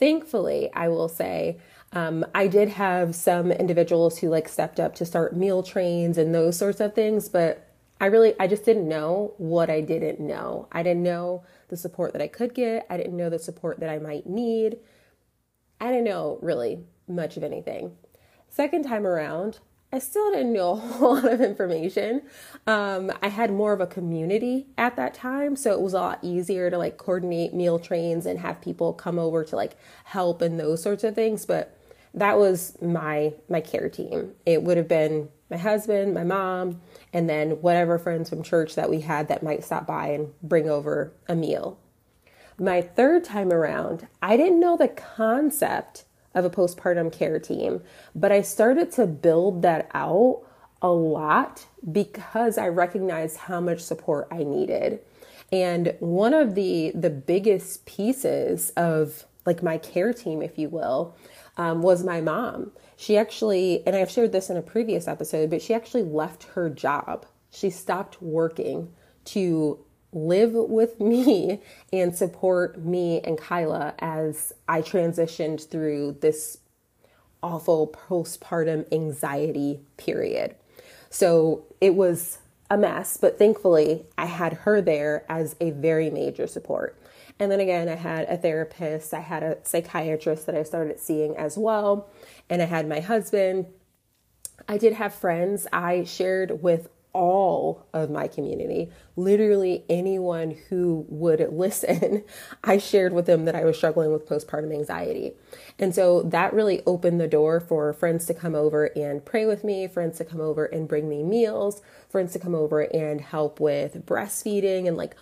Thankfully, 0.00 0.70
I 0.74 0.88
will 0.88 1.08
say, 1.08 1.58
um, 1.92 2.26
I 2.34 2.48
did 2.48 2.70
have 2.70 3.14
some 3.14 3.52
individuals 3.52 4.18
who 4.18 4.28
like 4.28 4.48
stepped 4.48 4.80
up 4.80 4.96
to 4.96 5.04
start 5.04 5.36
meal 5.36 5.62
trains 5.62 6.18
and 6.18 6.34
those 6.34 6.58
sorts 6.58 6.80
of 6.80 6.94
things, 6.94 7.28
but 7.28 7.69
I 8.00 8.06
really, 8.06 8.34
I 8.40 8.46
just 8.46 8.64
didn't 8.64 8.88
know 8.88 9.34
what 9.36 9.68
I 9.68 9.82
didn't 9.82 10.20
know. 10.20 10.68
I 10.72 10.82
didn't 10.82 11.02
know 11.02 11.44
the 11.68 11.76
support 11.76 12.14
that 12.14 12.22
I 12.22 12.28
could 12.28 12.54
get. 12.54 12.86
I 12.88 12.96
didn't 12.96 13.16
know 13.16 13.28
the 13.28 13.38
support 13.38 13.78
that 13.80 13.90
I 13.90 13.98
might 13.98 14.26
need. 14.26 14.78
I 15.80 15.88
didn't 15.88 16.04
know 16.04 16.38
really 16.40 16.84
much 17.06 17.36
of 17.36 17.44
anything. 17.44 17.92
Second 18.48 18.84
time 18.84 19.06
around, 19.06 19.58
I 19.92 19.98
still 19.98 20.30
didn't 20.30 20.52
know 20.52 20.70
a 20.72 20.76
whole 20.76 21.14
lot 21.16 21.32
of 21.32 21.40
information. 21.40 22.22
Um, 22.66 23.12
I 23.22 23.28
had 23.28 23.52
more 23.52 23.72
of 23.72 23.80
a 23.80 23.86
community 23.86 24.68
at 24.78 24.96
that 24.96 25.12
time, 25.12 25.54
so 25.54 25.72
it 25.72 25.80
was 25.80 25.92
a 25.92 26.00
lot 26.00 26.18
easier 26.22 26.70
to 26.70 26.78
like 26.78 26.96
coordinate 26.96 27.52
meal 27.52 27.78
trains 27.78 28.24
and 28.24 28.38
have 28.38 28.60
people 28.60 28.92
come 28.92 29.18
over 29.18 29.44
to 29.44 29.56
like 29.56 29.76
help 30.04 30.40
and 30.40 30.58
those 30.58 30.82
sorts 30.82 31.04
of 31.04 31.14
things. 31.14 31.44
But 31.44 31.76
that 32.14 32.38
was 32.38 32.80
my 32.80 33.34
my 33.48 33.60
care 33.60 33.88
team. 33.88 34.32
It 34.46 34.62
would 34.62 34.76
have 34.76 34.88
been 34.88 35.28
my 35.50 35.56
husband, 35.56 36.14
my 36.14 36.24
mom, 36.24 36.80
and 37.12 37.28
then 37.28 37.60
whatever 37.60 37.98
friends 37.98 38.30
from 38.30 38.42
church 38.42 38.76
that 38.76 38.88
we 38.88 39.00
had 39.00 39.28
that 39.28 39.42
might 39.42 39.64
stop 39.64 39.86
by 39.86 40.08
and 40.08 40.32
bring 40.42 40.68
over 40.68 41.12
a 41.28 41.34
meal. 41.34 41.78
My 42.58 42.82
third 42.82 43.24
time 43.24 43.52
around, 43.52 44.06
I 44.22 44.36
didn't 44.36 44.60
know 44.60 44.76
the 44.76 44.88
concept 44.88 46.04
of 46.34 46.44
a 46.44 46.50
postpartum 46.50 47.12
care 47.12 47.38
team, 47.38 47.82
but 48.14 48.30
I 48.30 48.42
started 48.42 48.92
to 48.92 49.06
build 49.06 49.62
that 49.62 49.90
out 49.92 50.42
a 50.82 50.90
lot 50.90 51.66
because 51.90 52.56
I 52.56 52.68
recognized 52.68 53.36
how 53.38 53.60
much 53.60 53.80
support 53.80 54.28
I 54.30 54.44
needed. 54.44 55.00
And 55.52 55.96
one 55.98 56.32
of 56.32 56.54
the 56.54 56.92
the 56.94 57.10
biggest 57.10 57.84
pieces 57.84 58.70
of 58.76 59.24
like 59.44 59.62
my 59.62 59.78
care 59.78 60.12
team, 60.12 60.42
if 60.42 60.58
you 60.58 60.68
will, 60.68 61.16
um, 61.56 61.82
was 61.82 62.04
my 62.04 62.20
mom. 62.20 62.72
She 63.00 63.16
actually, 63.16 63.82
and 63.86 63.96
I've 63.96 64.10
shared 64.10 64.32
this 64.32 64.50
in 64.50 64.58
a 64.58 64.62
previous 64.62 65.08
episode, 65.08 65.48
but 65.48 65.62
she 65.62 65.72
actually 65.72 66.02
left 66.02 66.42
her 66.52 66.68
job. 66.68 67.24
She 67.50 67.70
stopped 67.70 68.20
working 68.20 68.92
to 69.24 69.78
live 70.12 70.52
with 70.52 71.00
me 71.00 71.62
and 71.94 72.14
support 72.14 72.78
me 72.78 73.22
and 73.22 73.38
Kyla 73.38 73.94
as 74.00 74.52
I 74.68 74.82
transitioned 74.82 75.66
through 75.66 76.18
this 76.20 76.58
awful 77.42 77.88
postpartum 77.88 78.84
anxiety 78.92 79.80
period. 79.96 80.54
So 81.08 81.64
it 81.80 81.94
was 81.94 82.36
a 82.68 82.76
mess, 82.76 83.16
but 83.16 83.38
thankfully 83.38 84.04
I 84.18 84.26
had 84.26 84.52
her 84.52 84.82
there 84.82 85.24
as 85.26 85.56
a 85.58 85.70
very 85.70 86.10
major 86.10 86.46
support. 86.46 86.99
And 87.40 87.50
then 87.50 87.58
again, 87.58 87.88
I 87.88 87.96
had 87.96 88.28
a 88.28 88.36
therapist, 88.36 89.14
I 89.14 89.20
had 89.20 89.42
a 89.42 89.56
psychiatrist 89.64 90.44
that 90.44 90.54
I 90.54 90.62
started 90.62 91.00
seeing 91.00 91.36
as 91.38 91.56
well, 91.56 92.10
and 92.50 92.60
I 92.60 92.66
had 92.66 92.86
my 92.86 93.00
husband. 93.00 93.66
I 94.68 94.76
did 94.76 94.92
have 94.92 95.14
friends. 95.14 95.66
I 95.72 96.04
shared 96.04 96.62
with 96.62 96.90
all 97.12 97.86
of 97.92 98.10
my 98.10 98.28
community, 98.28 98.90
literally 99.16 99.84
anyone 99.88 100.56
who 100.68 101.04
would 101.08 101.40
listen, 101.52 102.24
I 102.62 102.78
shared 102.78 103.12
with 103.12 103.26
them 103.26 103.46
that 103.46 103.56
I 103.56 103.64
was 103.64 103.76
struggling 103.76 104.12
with 104.12 104.28
postpartum 104.28 104.72
anxiety. 104.72 105.32
And 105.78 105.94
so 105.94 106.22
that 106.24 106.52
really 106.52 106.82
opened 106.86 107.20
the 107.20 107.26
door 107.26 107.58
for 107.58 107.92
friends 107.94 108.26
to 108.26 108.34
come 108.34 108.54
over 108.54 108.86
and 108.96 109.24
pray 109.24 109.46
with 109.46 109.64
me, 109.64 109.88
friends 109.88 110.18
to 110.18 110.24
come 110.24 110.40
over 110.40 110.66
and 110.66 110.86
bring 110.86 111.08
me 111.08 111.22
meals, 111.22 111.82
friends 112.08 112.32
to 112.34 112.38
come 112.38 112.54
over 112.54 112.82
and 112.82 113.20
help 113.20 113.58
with 113.58 114.06
breastfeeding 114.06 114.86
and 114.86 114.96
like 114.96 115.16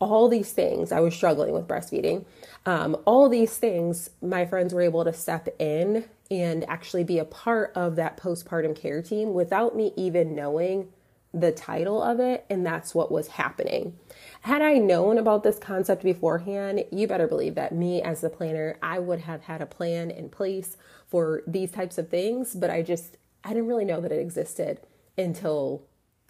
all 0.00 0.28
these 0.28 0.52
things. 0.52 0.92
I 0.92 1.00
was 1.00 1.14
struggling 1.14 1.52
with 1.52 1.68
breastfeeding. 1.68 2.24
Um, 2.66 2.96
all 3.04 3.28
these 3.28 3.56
things, 3.56 4.10
my 4.22 4.46
friends 4.46 4.74
were 4.74 4.82
able 4.82 5.04
to 5.04 5.12
step 5.12 5.48
in 5.58 6.04
and 6.30 6.68
actually 6.68 7.04
be 7.04 7.18
a 7.18 7.24
part 7.24 7.72
of 7.74 7.96
that 7.96 8.16
postpartum 8.16 8.74
care 8.74 9.02
team 9.02 9.34
without 9.34 9.76
me 9.76 9.92
even 9.96 10.34
knowing 10.34 10.88
the 11.32 11.50
title 11.50 12.00
of 12.00 12.20
it, 12.20 12.46
and 12.48 12.64
that's 12.64 12.94
what 12.94 13.10
was 13.10 13.26
happening. 13.26 13.98
Had 14.42 14.62
I 14.62 14.74
known 14.74 15.18
about 15.18 15.42
this 15.42 15.58
concept 15.58 16.04
beforehand, 16.04 16.84
you 16.92 17.08
better 17.08 17.26
believe 17.26 17.56
that 17.56 17.74
me 17.74 18.00
as 18.00 18.20
the 18.20 18.30
planner, 18.30 18.78
I 18.80 19.00
would 19.00 19.20
have 19.20 19.42
had 19.42 19.60
a 19.60 19.66
plan 19.66 20.12
in 20.12 20.28
place 20.28 20.76
for 21.08 21.42
these 21.46 21.72
types 21.72 21.98
of 21.98 22.08
things, 22.08 22.54
but 22.54 22.70
I 22.70 22.82
just, 22.82 23.16
I 23.42 23.48
didn't 23.48 23.66
really 23.66 23.84
know 23.84 24.00
that 24.00 24.12
it 24.12 24.20
existed 24.20 24.80
until 25.18 25.82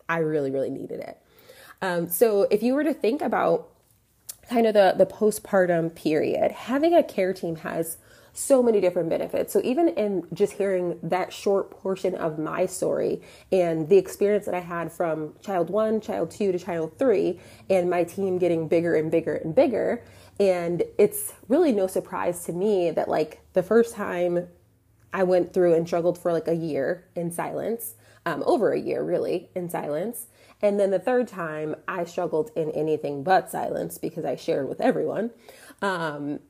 I 0.08 0.18
really, 0.18 0.50
really 0.50 0.70
needed 0.70 1.00
it. 1.00 1.20
Um, 1.82 2.08
so 2.08 2.42
if 2.50 2.62
you 2.62 2.74
were 2.74 2.84
to 2.84 2.94
think 2.94 3.22
about 3.22 3.68
kind 4.48 4.66
of 4.66 4.74
the, 4.74 4.94
the 4.96 5.06
postpartum 5.06 5.94
period, 5.94 6.52
having 6.52 6.94
a 6.94 7.02
care 7.02 7.32
team 7.32 7.56
has 7.56 7.98
so 8.34 8.62
many 8.62 8.80
different 8.80 9.08
benefits. 9.08 9.52
So 9.52 9.60
even 9.62 9.88
in 9.90 10.26
just 10.34 10.54
hearing 10.54 10.98
that 11.04 11.32
short 11.32 11.70
portion 11.70 12.16
of 12.16 12.36
my 12.36 12.66
story 12.66 13.22
and 13.52 13.88
the 13.88 13.96
experience 13.96 14.44
that 14.46 14.54
I 14.54 14.60
had 14.60 14.90
from 14.90 15.34
child 15.40 15.70
one, 15.70 16.00
child 16.00 16.32
two 16.32 16.50
to 16.50 16.58
child 16.58 16.98
three, 16.98 17.38
and 17.70 17.88
my 17.88 18.02
team 18.02 18.38
getting 18.38 18.66
bigger 18.66 18.96
and 18.96 19.08
bigger 19.10 19.36
and 19.36 19.54
bigger. 19.54 20.02
And 20.40 20.82
it's 20.98 21.32
really 21.48 21.70
no 21.70 21.86
surprise 21.86 22.44
to 22.46 22.52
me 22.52 22.90
that 22.90 23.08
like 23.08 23.40
the 23.52 23.62
first 23.62 23.94
time 23.94 24.48
I 25.12 25.22
went 25.22 25.54
through 25.54 25.74
and 25.74 25.86
struggled 25.86 26.18
for 26.18 26.32
like 26.32 26.48
a 26.48 26.56
year 26.56 27.06
in 27.14 27.30
silence, 27.30 27.94
um, 28.26 28.42
over 28.46 28.72
a 28.72 28.80
year 28.80 29.04
really 29.04 29.48
in 29.54 29.70
silence. 29.70 30.26
And 30.62 30.80
then 30.80 30.90
the 30.90 30.98
third 30.98 31.28
time 31.28 31.76
I 31.86 32.04
struggled 32.04 32.50
in 32.56 32.70
anything 32.70 33.22
but 33.22 33.50
silence 33.50 33.98
because 33.98 34.24
I 34.24 34.36
shared 34.36 34.68
with 34.68 34.80
everyone. 34.80 35.30
Um, 35.82 36.40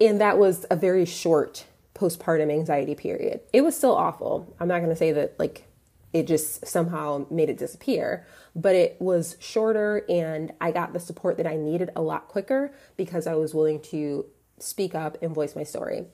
and 0.00 0.20
that 0.20 0.38
was 0.38 0.66
a 0.70 0.76
very 0.76 1.04
short 1.04 1.66
postpartum 1.94 2.52
anxiety 2.52 2.94
period. 2.94 3.40
It 3.52 3.62
was 3.62 3.76
still 3.76 3.94
awful. 3.94 4.54
I'm 4.60 4.68
not 4.68 4.78
going 4.78 4.90
to 4.90 4.96
say 4.96 5.12
that 5.12 5.38
like 5.38 5.66
it 6.12 6.26
just 6.28 6.66
somehow 6.66 7.26
made 7.30 7.50
it 7.50 7.58
disappear, 7.58 8.26
but 8.54 8.74
it 8.74 8.96
was 9.00 9.36
shorter 9.40 10.04
and 10.08 10.52
I 10.60 10.70
got 10.70 10.92
the 10.92 11.00
support 11.00 11.36
that 11.38 11.46
I 11.46 11.56
needed 11.56 11.90
a 11.96 12.02
lot 12.02 12.28
quicker 12.28 12.72
because 12.96 13.26
I 13.26 13.34
was 13.34 13.54
willing 13.54 13.80
to 13.82 14.26
speak 14.58 14.94
up 14.94 15.18
and 15.22 15.34
voice 15.34 15.56
my 15.56 15.64
story. 15.64 16.06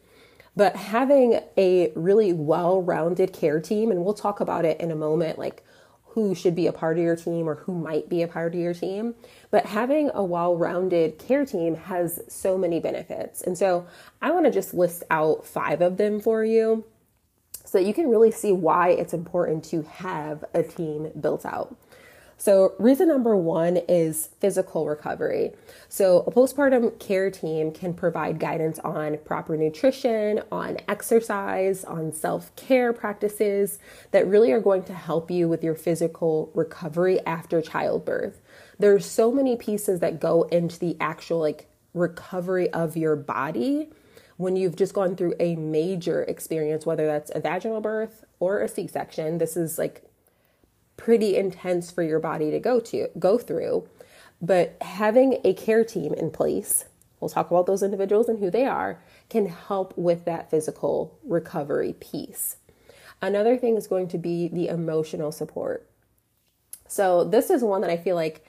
But 0.57 0.75
having 0.75 1.41
a 1.57 1.93
really 1.95 2.33
well 2.33 2.83
rounded 2.83 3.33
care 3.33 3.61
team, 3.61 3.91
and 3.91 4.05
we'll 4.05 4.15
talk 4.15 4.41
about 4.41 4.65
it 4.65 4.81
in 4.81 4.91
a 4.91 4.97
moment, 4.97 5.39
like 5.39 5.65
who 6.11 6.35
should 6.35 6.57
be 6.57 6.67
a 6.67 6.73
part 6.73 6.99
of 6.99 7.05
your 7.05 7.17
team 7.17 7.49
or 7.49 7.55
who 7.55 7.75
might 7.75 8.09
be 8.09 8.23
a 8.23 8.29
part 8.29 8.55
of 8.55 8.61
your 8.61 8.75
team. 8.75 9.15
But 9.51 9.67
having 9.67 10.11
a 10.13 10.25
well 10.25 10.57
rounded 10.57 11.19
care 11.19 11.47
team 11.47 11.77
has 11.77 12.21
so 12.29 12.59
many 12.59 12.81
benefits. 12.81 13.43
And 13.43 13.57
so 13.57 13.87
I 14.21 14.31
want 14.33 14.47
to 14.47 14.51
just 14.51 14.75
list 14.75 15.05
out 15.11 15.47
five 15.47 15.81
of 15.81 15.97
them 15.97 16.21
for 16.21 16.45
you 16.45 16.85
so 17.65 17.79
that 17.79 17.85
you 17.85 17.95
can 17.95 18.09
really 18.09 18.33
see 18.33 18.53
why 18.53 18.91
it's 18.91 19.15
important 19.15 19.65
to 19.67 19.83
have 19.83 20.45
a 20.53 20.63
team 20.63 21.13
built 21.21 21.47
out. 21.47 21.77
So, 22.41 22.73
reason 22.79 23.07
number 23.07 23.37
one 23.37 23.77
is 23.87 24.31
physical 24.41 24.87
recovery. 24.87 25.53
So, 25.91 26.25
a 26.27 26.31
postpartum 26.31 26.99
care 26.99 27.31
team 27.31 27.71
can 27.71 27.93
provide 27.93 28.39
guidance 28.39 28.79
on 28.79 29.19
proper 29.27 29.59
nutrition, 29.59 30.41
on 30.51 30.79
exercise, 30.89 31.85
on 31.85 32.15
self 32.15 32.57
care 32.57 32.95
practices 32.95 33.79
that 34.13 34.27
really 34.27 34.53
are 34.53 34.61
going 34.61 34.85
to 34.85 34.95
help 34.95 35.31
you 35.31 35.51
with 35.51 35.63
your 35.63 35.75
physical 35.75 36.51
recovery 36.55 37.21
after 37.27 37.61
childbirth. 37.61 38.41
There's 38.79 39.05
so 39.05 39.31
many 39.31 39.57
pieces 39.57 40.01
that 40.01 40.19
go 40.19 40.45
into 40.45 40.79
the 40.79 40.97
actual 40.99 41.41
like 41.41 41.67
recovery 41.93 42.71
of 42.71 42.97
your 42.97 43.17
body 43.17 43.91
when 44.39 44.57
you've 44.57 44.77
just 44.77 44.95
gone 44.95 45.15
through 45.15 45.35
a 45.39 45.57
major 45.57 46.23
experience, 46.23 46.87
whether 46.87 47.05
that's 47.05 47.31
a 47.35 47.41
vaginal 47.41 47.83
birth 47.83 48.25
or 48.39 48.63
a 48.63 48.69
C 48.69 48.87
section. 48.87 49.37
This 49.37 49.59
is 49.59 49.77
like 49.77 50.10
pretty 51.01 51.35
intense 51.35 51.91
for 51.91 52.03
your 52.03 52.21
body 52.21 52.51
to 52.51 52.61
go 52.61 52.79
to 52.79 53.09
go 53.19 53.39
through. 53.39 53.89
But 54.43 54.77
having 54.83 55.39
a 55.45 55.55
care 55.55 55.83
team 55.83 56.13
in 56.13 56.31
place, 56.31 56.85
we'll 57.19 57.31
talk 57.31 57.51
about 57.51 57.67
those 57.67 57.83
individuals 57.83 58.29
and 58.29 58.39
who 58.39 58.51
they 58.51 58.67
are, 58.67 59.03
can 59.31 59.47
help 59.47 59.97
with 59.97 60.27
that 60.27 60.51
physical 60.51 61.19
recovery 61.25 61.95
piece. 61.95 62.57
Another 63.23 63.57
thing 63.57 63.77
is 63.77 63.87
going 63.87 64.09
to 64.09 64.19
be 64.19 64.49
the 64.49 64.69
emotional 64.69 65.33
support. 65.33 65.89
So, 66.87 67.25
this 67.25 67.49
is 67.49 67.63
one 67.63 67.81
that 67.81 67.91
I 67.91 67.97
feel 67.97 68.17
like 68.17 68.45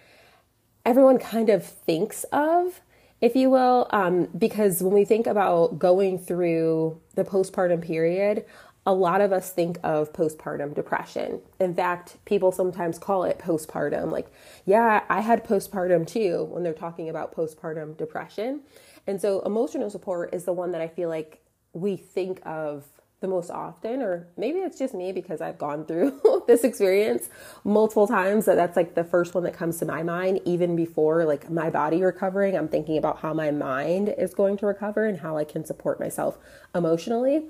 everyone 0.86 1.20
kind 1.20 1.50
of 1.50 1.66
thinks 1.66 2.26
of, 2.34 2.82
if 3.22 3.36
you 3.36 3.50
will, 3.50 3.88
um, 3.92 4.28
because 4.38 4.82
when 4.82 4.94
we 4.94 5.06
think 5.06 5.28
about 5.28 5.78
going 5.78 6.18
through 6.18 7.00
the 7.16 7.24
postpartum 7.24 7.82
period, 7.82 8.46
a 8.92 8.94
lot 8.94 9.22
of 9.22 9.32
us 9.32 9.54
think 9.54 9.80
of 9.84 10.12
postpartum 10.12 10.76
depression. 10.76 11.40
In 11.62 11.74
fact, 11.74 12.18
people 12.26 12.52
sometimes 12.52 13.00
call 13.00 13.24
it 13.24 13.40
postpartum. 13.40 14.12
Like, 14.12 14.28
yeah, 14.66 15.04
I 15.08 15.22
had 15.22 15.46
postpartum 15.46 16.06
too 16.06 16.50
when 16.52 16.62
they're 16.62 16.74
talking 16.74 17.08
about 17.08 17.34
postpartum 17.34 17.96
depression. 17.96 18.64
And 19.08 19.22
so, 19.22 19.40
emotional 19.44 19.90
support 19.90 20.34
is 20.34 20.44
the 20.44 20.52
one 20.52 20.74
that 20.74 20.82
I 20.82 20.90
feel 20.90 21.08
like 21.08 21.40
we 21.72 21.96
think 21.96 22.42
of 22.46 22.84
the 23.22 23.28
most 23.28 23.50
often, 23.50 24.02
or 24.02 24.28
maybe 24.36 24.60
it's 24.60 24.78
just 24.78 24.94
me 24.94 25.12
because 25.12 25.42
I've 25.42 25.58
gone 25.58 25.86
through 25.86 26.44
this 26.48 26.64
experience 26.64 27.30
multiple 27.64 28.08
times. 28.08 28.46
That 28.46 28.56
that's 28.56 28.76
like 28.76 28.96
the 28.96 29.04
first 29.06 29.34
one 29.34 29.44
that 29.46 29.54
comes 29.54 29.78
to 29.78 29.86
my 29.86 30.04
mind, 30.04 30.42
even 30.44 30.76
before 30.76 31.24
like 31.24 31.50
my 31.50 31.70
body 31.70 32.02
recovering. 32.02 32.58
I'm 32.58 32.68
thinking 32.68 32.98
about 32.98 33.20
how 33.20 33.34
my 33.34 33.52
mind 33.52 34.14
is 34.18 34.34
going 34.34 34.58
to 34.58 34.66
recover 34.66 35.06
and 35.06 35.20
how 35.20 35.38
I 35.38 35.46
can 35.46 35.64
support 35.64 36.00
myself 36.00 36.38
emotionally. 36.76 37.46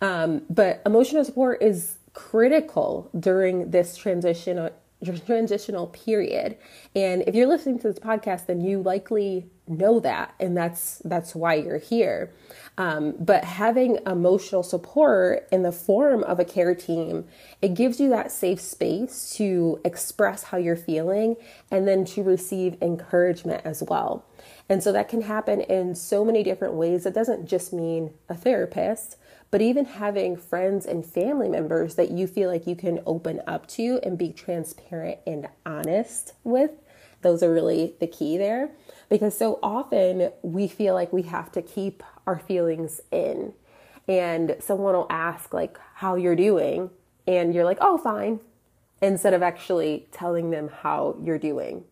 Um, 0.00 0.42
but 0.50 0.82
emotional 0.84 1.24
support 1.24 1.62
is 1.62 1.98
critical 2.12 3.10
during 3.18 3.70
this 3.70 3.96
transition 3.96 4.70
transitional 5.26 5.88
period. 5.88 6.56
And 6.94 7.24
if 7.26 7.34
you're 7.34 7.46
listening 7.46 7.78
to 7.80 7.88
this 7.88 7.98
podcast, 7.98 8.46
then 8.46 8.60
you 8.60 8.80
likely 8.80 9.50
know 9.66 10.00
that, 10.00 10.34
and 10.38 10.56
that's 10.56 11.00
that's 11.04 11.34
why 11.34 11.54
you're 11.54 11.78
here. 11.78 12.32
Um, 12.76 13.14
but 13.18 13.44
having 13.44 13.98
emotional 14.06 14.62
support 14.62 15.48
in 15.52 15.62
the 15.62 15.72
form 15.72 16.22
of 16.24 16.40
a 16.40 16.44
care 16.44 16.74
team, 16.74 17.24
it 17.62 17.74
gives 17.74 18.00
you 18.00 18.08
that 18.10 18.32
safe 18.32 18.60
space 18.60 19.34
to 19.36 19.80
express 19.84 20.44
how 20.44 20.58
you're 20.58 20.76
feeling 20.76 21.36
and 21.70 21.86
then 21.86 22.04
to 22.06 22.22
receive 22.22 22.76
encouragement 22.82 23.62
as 23.64 23.82
well. 23.82 24.24
And 24.68 24.82
so 24.82 24.92
that 24.92 25.08
can 25.08 25.22
happen 25.22 25.60
in 25.60 25.94
so 25.94 26.24
many 26.24 26.42
different 26.42 26.74
ways. 26.74 27.06
It 27.06 27.14
doesn't 27.14 27.46
just 27.46 27.72
mean 27.72 28.12
a 28.28 28.34
therapist, 28.34 29.16
but 29.54 29.62
even 29.62 29.84
having 29.84 30.36
friends 30.36 30.84
and 30.84 31.06
family 31.06 31.48
members 31.48 31.94
that 31.94 32.10
you 32.10 32.26
feel 32.26 32.50
like 32.50 32.66
you 32.66 32.74
can 32.74 32.98
open 33.06 33.40
up 33.46 33.68
to 33.68 34.00
and 34.02 34.18
be 34.18 34.32
transparent 34.32 35.20
and 35.28 35.46
honest 35.64 36.32
with. 36.42 36.72
Those 37.22 37.40
are 37.40 37.52
really 37.52 37.94
the 38.00 38.08
key 38.08 38.36
there 38.36 38.72
because 39.08 39.38
so 39.38 39.60
often 39.62 40.32
we 40.42 40.66
feel 40.66 40.92
like 40.92 41.12
we 41.12 41.22
have 41.22 41.52
to 41.52 41.62
keep 41.62 42.02
our 42.26 42.40
feelings 42.40 43.00
in. 43.12 43.52
And 44.08 44.56
someone 44.58 44.94
will 44.94 45.06
ask, 45.08 45.54
like, 45.54 45.78
how 45.94 46.16
you're 46.16 46.34
doing. 46.34 46.90
And 47.28 47.54
you're 47.54 47.64
like, 47.64 47.78
oh, 47.80 47.96
fine. 47.96 48.40
Instead 49.00 49.34
of 49.34 49.42
actually 49.44 50.08
telling 50.10 50.50
them 50.50 50.68
how 50.82 51.16
you're 51.22 51.38
doing. 51.38 51.84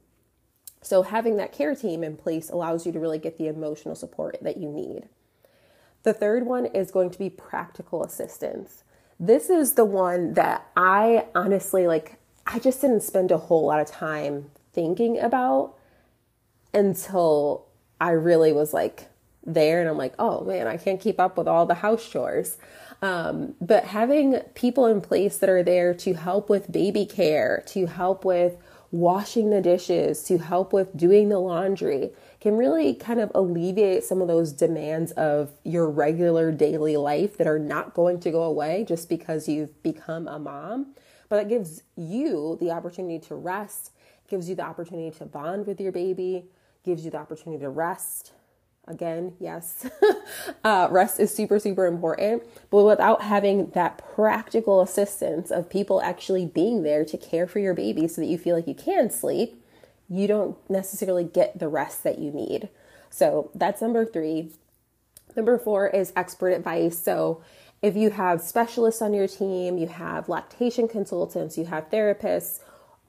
So, 0.81 1.05
having 1.05 1.37
that 1.37 1.53
care 1.53 1.77
team 1.77 2.03
in 2.03 2.17
place 2.17 2.51
allows 2.51 2.87
you 2.87 2.91
to 2.91 2.99
really 2.99 3.21
get 3.21 3.39
the 3.39 3.47
emotional 3.47 3.95
support 3.95 4.39
that 4.43 4.57
you 4.57 4.69
need. 4.69 5.05
The 6.03 6.13
third 6.13 6.47
one 6.47 6.67
is 6.67 6.91
going 6.91 7.11
to 7.11 7.19
be 7.19 7.31
practical 7.31 8.03
assistance. 8.03 8.83
This 9.21 9.51
is 9.51 9.75
the 9.75 9.85
one 9.85 10.35
that 10.35 10.67
I 10.77 11.27
honestly 11.35 11.87
like, 11.87 12.19
I 12.47 12.59
just 12.59 12.81
didn't 12.81 13.03
spend 13.03 13.31
a 13.31 13.39
whole 13.39 13.67
lot 13.67 13.81
of 13.81 13.87
time 13.87 14.51
thinking 14.73 15.19
about 15.19 15.75
until 16.75 17.67
I 18.01 18.11
really 18.11 18.53
was 18.53 18.75
like 18.75 19.09
there 19.45 19.81
and 19.81 19.89
I'm 19.89 19.97
like, 19.97 20.15
oh 20.19 20.45
man, 20.45 20.67
I 20.67 20.77
can't 20.77 21.01
keep 21.01 21.21
up 21.21 21.37
with 21.37 21.47
all 21.47 21.67
the 21.67 21.75
house 21.75 22.09
chores. 22.09 22.59
Um, 23.01 23.55
but 23.61 23.85
having 23.85 24.39
people 24.55 24.87
in 24.87 25.01
place 25.01 25.39
that 25.39 25.49
are 25.49 25.63
there 25.63 25.93
to 25.95 26.15
help 26.15 26.49
with 26.49 26.71
baby 26.71 27.05
care, 27.05 27.63
to 27.67 27.87
help 27.87 28.25
with 28.25 28.57
washing 28.93 29.49
the 29.49 29.61
dishes, 29.61 30.23
to 30.23 30.39
help 30.39 30.73
with 30.73 30.95
doing 30.97 31.31
the 31.31 31.39
laundry, 31.39 32.11
can 32.41 32.57
really 32.57 32.95
kind 32.95 33.19
of 33.19 33.33
alleviate 33.35 34.05
some 34.05 34.21
of 34.21 34.29
those 34.29 34.53
demands 34.53 35.13
of 35.13 35.51
your 35.65 35.91
regular 35.91 36.53
daily 36.53 36.97
life 36.97 37.39
that 37.39 37.47
are 37.47 37.59
not 37.59 37.95
going 37.95 38.21
to 38.21 38.31
go 38.31 38.43
away 38.43 38.85
just 38.87 39.09
because 39.09 39.49
you've 39.49 39.83
become 39.83 40.29
a 40.29 40.39
mom, 40.39 40.95
but 41.31 41.41
it 41.41 41.49
gives 41.49 41.83
you 41.97 42.59
the 42.61 42.71
opportunity 42.71 43.19
to 43.19 43.35
rest, 43.35 43.93
gives 44.29 44.49
you 44.49 44.55
the 44.55 44.63
opportunity 44.63 45.11
to 45.11 45.25
bond 45.25 45.67
with 45.67 45.81
your 45.81 45.93
baby, 45.93 46.45
gives 46.85 47.05
you 47.05 47.11
the 47.11 47.17
opportunity 47.17 47.61
to 47.63 47.71
rest. 47.71 48.33
Again, 48.89 49.35
yes, 49.39 49.89
uh, 50.65 50.89
rest 50.91 51.21
is 51.21 51.33
super, 51.33 51.61
super 51.61 51.87
important. 51.87 52.43
But 52.69 52.83
without 52.85 53.23
having 53.23 53.71
that 53.71 54.03
practical 54.15 54.81
assistance 54.81 55.53
of 55.53 55.71
people 55.71 56.03
actually 56.03 56.47
being 56.47 56.83
there 56.83 57.05
to 57.05 57.17
care 57.17 57.47
for 57.47 57.61
your 57.61 57.75
baby 57.75 58.09
so 58.09 58.21
that 58.21 58.27
you 58.27 58.39
feel 58.39 58.57
like 58.57 58.67
you 58.67 58.75
can 58.75 59.09
sleep, 59.09 59.63
you 60.09 60.27
don't 60.27 60.57
necessarily 60.69 61.25
get 61.25 61.59
the 61.59 61.69
rest 61.69 62.03
that 62.03 62.19
you 62.19 62.33
need. 62.33 62.69
So 63.09 63.51
that's 63.55 63.81
number 63.81 64.05
three. 64.05 64.51
Number 65.37 65.59
four 65.59 65.89
is 65.89 66.13
expert 66.17 66.51
advice. 66.51 66.99
So 66.99 67.43
if 67.83 67.97
you 67.97 68.11
have 68.11 68.41
specialists 68.41 69.01
on 69.01 69.15
your 69.15 69.29
team, 69.29 69.79
you 69.79 69.87
have 69.87 70.29
lactation 70.29 70.89
consultants, 70.89 71.57
you 71.57 71.67
have 71.67 71.91
therapists, 71.91 72.61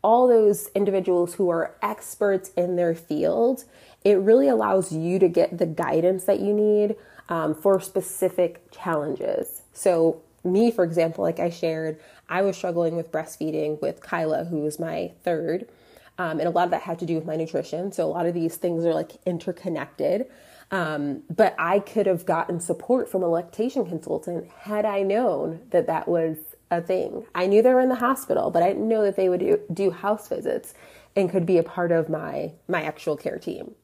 all 0.03 0.27
those 0.27 0.67
individuals 0.75 1.35
who 1.35 1.49
are 1.49 1.75
experts 1.81 2.49
in 2.57 2.75
their 2.75 2.93
field, 2.93 3.63
it 4.03 4.15
really 4.19 4.47
allows 4.47 4.91
you 4.91 5.19
to 5.19 5.27
get 5.27 5.57
the 5.57 5.65
guidance 5.65 6.25
that 6.25 6.39
you 6.39 6.53
need 6.53 6.95
um, 7.29 7.55
for 7.55 7.79
specific 7.79 8.69
challenges. 8.71 9.61
So, 9.73 10.21
me, 10.43 10.71
for 10.71 10.83
example, 10.83 11.23
like 11.23 11.39
I 11.39 11.49
shared, 11.49 11.99
I 12.27 12.41
was 12.41 12.57
struggling 12.57 12.95
with 12.95 13.11
breastfeeding 13.11 13.81
with 13.81 14.01
Kyla, 14.01 14.45
who 14.45 14.65
is 14.65 14.77
my 14.77 15.13
third. 15.23 15.69
Um, 16.17 16.39
and 16.39 16.47
a 16.47 16.51
lot 16.51 16.65
of 16.65 16.71
that 16.71 16.81
had 16.81 16.99
to 16.99 17.05
do 17.05 17.15
with 17.15 17.25
my 17.25 17.35
nutrition. 17.35 17.91
So, 17.91 18.05
a 18.05 18.11
lot 18.11 18.25
of 18.25 18.33
these 18.33 18.57
things 18.57 18.85
are 18.85 18.93
like 18.93 19.13
interconnected. 19.25 20.27
Um, 20.71 21.21
but 21.33 21.55
I 21.59 21.79
could 21.79 22.07
have 22.07 22.25
gotten 22.25 22.59
support 22.59 23.09
from 23.09 23.21
a 23.21 23.27
lactation 23.27 23.85
consultant 23.85 24.49
had 24.49 24.85
I 24.85 25.03
known 25.03 25.61
that 25.69 25.87
that 25.87 26.07
was 26.07 26.37
a 26.71 26.81
thing. 26.81 27.25
I 27.35 27.45
knew 27.45 27.61
they 27.61 27.73
were 27.73 27.79
in 27.79 27.89
the 27.89 27.95
hospital, 27.95 28.49
but 28.49 28.63
I 28.63 28.69
didn't 28.69 28.87
know 28.87 29.03
that 29.03 29.15
they 29.15 29.29
would 29.29 29.39
do, 29.39 29.59
do 29.71 29.91
house 29.91 30.27
visits 30.27 30.73
and 31.15 31.29
could 31.29 31.45
be 31.45 31.57
a 31.57 31.63
part 31.63 31.91
of 31.91 32.09
my 32.09 32.53
my 32.67 32.81
actual 32.81 33.15
care 33.15 33.37
team. 33.37 33.75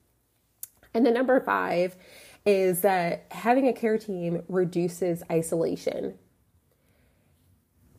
And 0.94 1.06
then 1.06 1.14
number 1.14 1.40
five 1.40 1.96
is 2.46 2.82
that 2.82 3.26
having 3.32 3.68
a 3.68 3.74
care 3.74 3.98
team 3.98 4.44
reduces 4.48 5.24
isolation. 5.32 6.16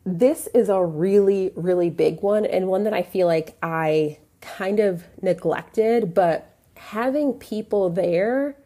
This 0.03 0.47
is 0.53 0.67
a 0.69 0.83
really, 0.83 1.51
really 1.55 1.89
big 1.89 2.21
one 2.21 2.45
and 2.45 2.67
one 2.67 2.83
that 2.83 2.93
I 2.93 3.03
feel 3.03 3.27
like 3.27 3.55
I 3.61 4.17
kind 4.41 4.79
of 4.79 5.03
neglected, 5.21 6.13
but 6.13 6.57
having 6.75 7.33
people 7.33 7.89
there 7.89 8.57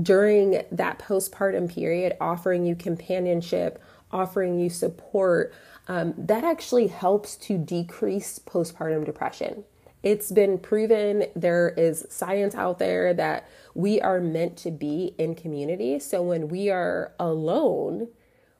during 0.00 0.62
that 0.70 0.98
postpartum 1.00 1.72
period, 1.72 2.16
offering 2.20 2.64
you 2.64 2.76
companionship, 2.76 3.82
offering 4.12 4.58
you 4.58 4.70
support, 4.70 5.52
um, 5.88 6.14
that 6.16 6.44
actually 6.44 6.86
helps 6.86 7.36
to 7.36 7.58
decrease 7.58 8.38
postpartum 8.38 9.04
depression. 9.04 9.64
It's 10.04 10.30
been 10.30 10.58
proven 10.58 11.24
there 11.34 11.70
is 11.70 12.06
science 12.10 12.54
out 12.54 12.78
there 12.78 13.14
that 13.14 13.48
we 13.74 14.00
are 14.02 14.20
meant 14.20 14.56
to 14.58 14.70
be 14.70 15.14
in 15.18 15.34
community. 15.34 15.98
So 15.98 16.22
when 16.22 16.48
we 16.48 16.68
are 16.70 17.12
alone, 17.18 18.08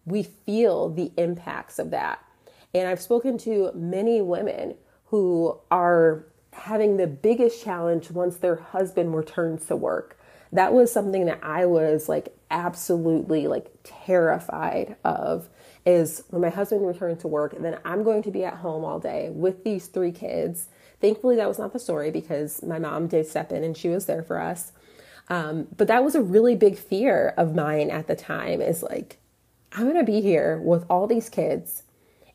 we 0.07 0.23
feel 0.23 0.89
the 0.89 1.13
impacts 1.19 1.79
of 1.79 1.91
that. 1.91 2.25
And 2.75 2.89
I've 2.89 3.01
spoken 3.01 3.37
to 3.39 3.71
many 3.75 4.23
women 4.23 4.75
who 5.09 5.59
are 5.71 6.25
having 6.55 6.97
the 6.97 7.07
biggest 7.07 7.63
challenge 7.63 8.11
once 8.11 8.37
their 8.37 8.57
husband 8.57 9.15
returns 9.15 9.67
to 9.67 9.77
work 9.77 10.19
that 10.55 10.73
was 10.73 10.91
something 10.91 11.27
that 11.27 11.41
I 11.43 11.67
was 11.67 12.09
like 12.09 12.35
absolutely 12.51 13.49
like 13.49 13.67
terrified 13.83 14.97
of 15.05 15.49
is 15.87 16.25
when 16.31 16.41
my 16.43 16.49
husband 16.49 16.87
returned 16.87 17.21
to 17.21 17.29
work 17.29 17.55
then 17.59 17.79
I'm 17.85 18.03
going 18.03 18.23
to 18.23 18.31
be 18.31 18.45
at 18.45 18.55
home 18.55 18.85
all 18.85 18.99
day 18.99 19.31
with 19.31 19.65
these 19.65 19.87
three 19.87 20.13
kids. 20.13 20.69
Thankfully, 21.01 21.37
that 21.37 21.49
was 21.49 21.59
not 21.59 21.73
the 21.73 21.79
story 21.79 22.11
because 22.11 22.63
my 22.63 22.79
mom 22.79 23.07
did 23.07 23.27
step 23.27 23.53
in 23.53 23.63
and 23.63 23.77
she 23.77 23.89
was 23.89 24.07
there 24.07 24.23
for 24.23 24.41
us. 24.41 24.73
Um, 25.29 25.69
but 25.77 25.89
that 25.89 26.05
was 26.05 26.15
a 26.15 26.23
really 26.23 26.55
big 26.55 26.79
fear 26.79 27.35
of 27.37 27.55
mine 27.55 27.91
at 27.91 28.07
the 28.07 28.17
time 28.17 28.61
is 28.61 28.83
like, 28.83 29.19
I'm 29.73 29.85
going 29.85 29.97
to 29.97 30.05
be 30.05 30.21
here 30.21 30.59
with 30.59 30.85
all 30.89 31.07
these 31.07 31.29
kids 31.29 31.83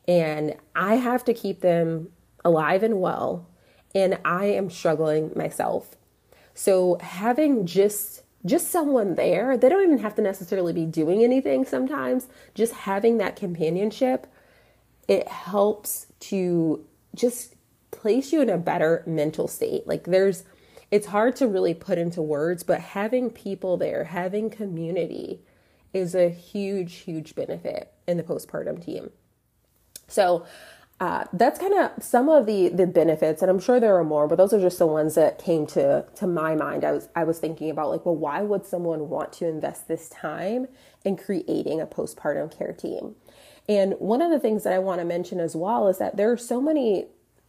and 0.06 0.54
I 0.74 0.96
have 0.96 1.24
to 1.24 1.34
keep 1.34 1.60
them 1.60 2.10
alive 2.44 2.82
and 2.82 3.00
well. 3.00 3.46
And 3.94 4.18
I 4.24 4.46
am 4.46 4.70
struggling 4.70 5.32
myself. 5.34 5.96
So 6.54 6.98
having 7.00 7.66
just 7.66 8.22
just 8.46 8.70
someone 8.70 9.14
there, 9.14 9.56
they 9.56 9.68
don't 9.68 9.82
even 9.82 9.98
have 9.98 10.14
to 10.14 10.22
necessarily 10.22 10.72
be 10.72 10.86
doing 10.86 11.22
anything 11.22 11.64
sometimes, 11.64 12.28
just 12.54 12.72
having 12.72 13.18
that 13.18 13.36
companionship, 13.36 14.26
it 15.08 15.28
helps 15.28 16.06
to 16.20 16.84
just 17.14 17.54
place 17.90 18.32
you 18.32 18.40
in 18.40 18.48
a 18.48 18.58
better 18.58 19.02
mental 19.06 19.48
state. 19.48 19.86
Like 19.86 20.04
there's 20.04 20.44
it's 20.90 21.06
hard 21.06 21.36
to 21.36 21.46
really 21.46 21.74
put 21.74 21.98
into 21.98 22.20
words, 22.20 22.64
but 22.64 22.80
having 22.80 23.30
people 23.30 23.76
there, 23.76 24.04
having 24.04 24.50
community 24.50 25.40
is 25.92 26.14
a 26.14 26.28
huge, 26.28 26.96
huge 26.96 27.34
benefit 27.34 27.92
in 28.08 28.16
the 28.16 28.22
postpartum 28.22 28.84
team. 28.84 29.10
So 30.08 30.44
uh, 31.00 31.24
that's 31.32 31.58
kind 31.58 31.72
of 31.72 32.02
some 32.02 32.28
of 32.28 32.44
the 32.44 32.68
the 32.68 32.86
benefits, 32.86 33.40
and 33.40 33.50
I'm 33.50 33.58
sure 33.58 33.80
there 33.80 33.96
are 33.96 34.04
more, 34.04 34.28
but 34.28 34.36
those 34.36 34.52
are 34.52 34.60
just 34.60 34.78
the 34.78 34.86
ones 34.86 35.14
that 35.14 35.38
came 35.38 35.66
to 35.68 36.04
to 36.16 36.26
my 36.26 36.54
mind. 36.54 36.84
I 36.84 36.92
was 36.92 37.08
I 37.16 37.24
was 37.24 37.38
thinking 37.38 37.70
about 37.70 37.88
like, 37.88 38.04
well, 38.04 38.16
why 38.16 38.42
would 38.42 38.66
someone 38.66 39.08
want 39.08 39.32
to 39.34 39.48
invest 39.48 39.88
this 39.88 40.10
time 40.10 40.68
in 41.02 41.16
creating 41.16 41.80
a 41.80 41.86
postpartum 41.86 42.56
care 42.56 42.74
team? 42.74 43.14
And 43.66 43.94
one 43.94 44.20
of 44.20 44.30
the 44.30 44.38
things 44.38 44.64
that 44.64 44.74
I 44.74 44.78
want 44.78 45.00
to 45.00 45.06
mention 45.06 45.40
as 45.40 45.56
well 45.56 45.88
is 45.88 45.98
that 45.98 46.18
there 46.18 46.30
are 46.30 46.36
so 46.36 46.60
many 46.60 47.06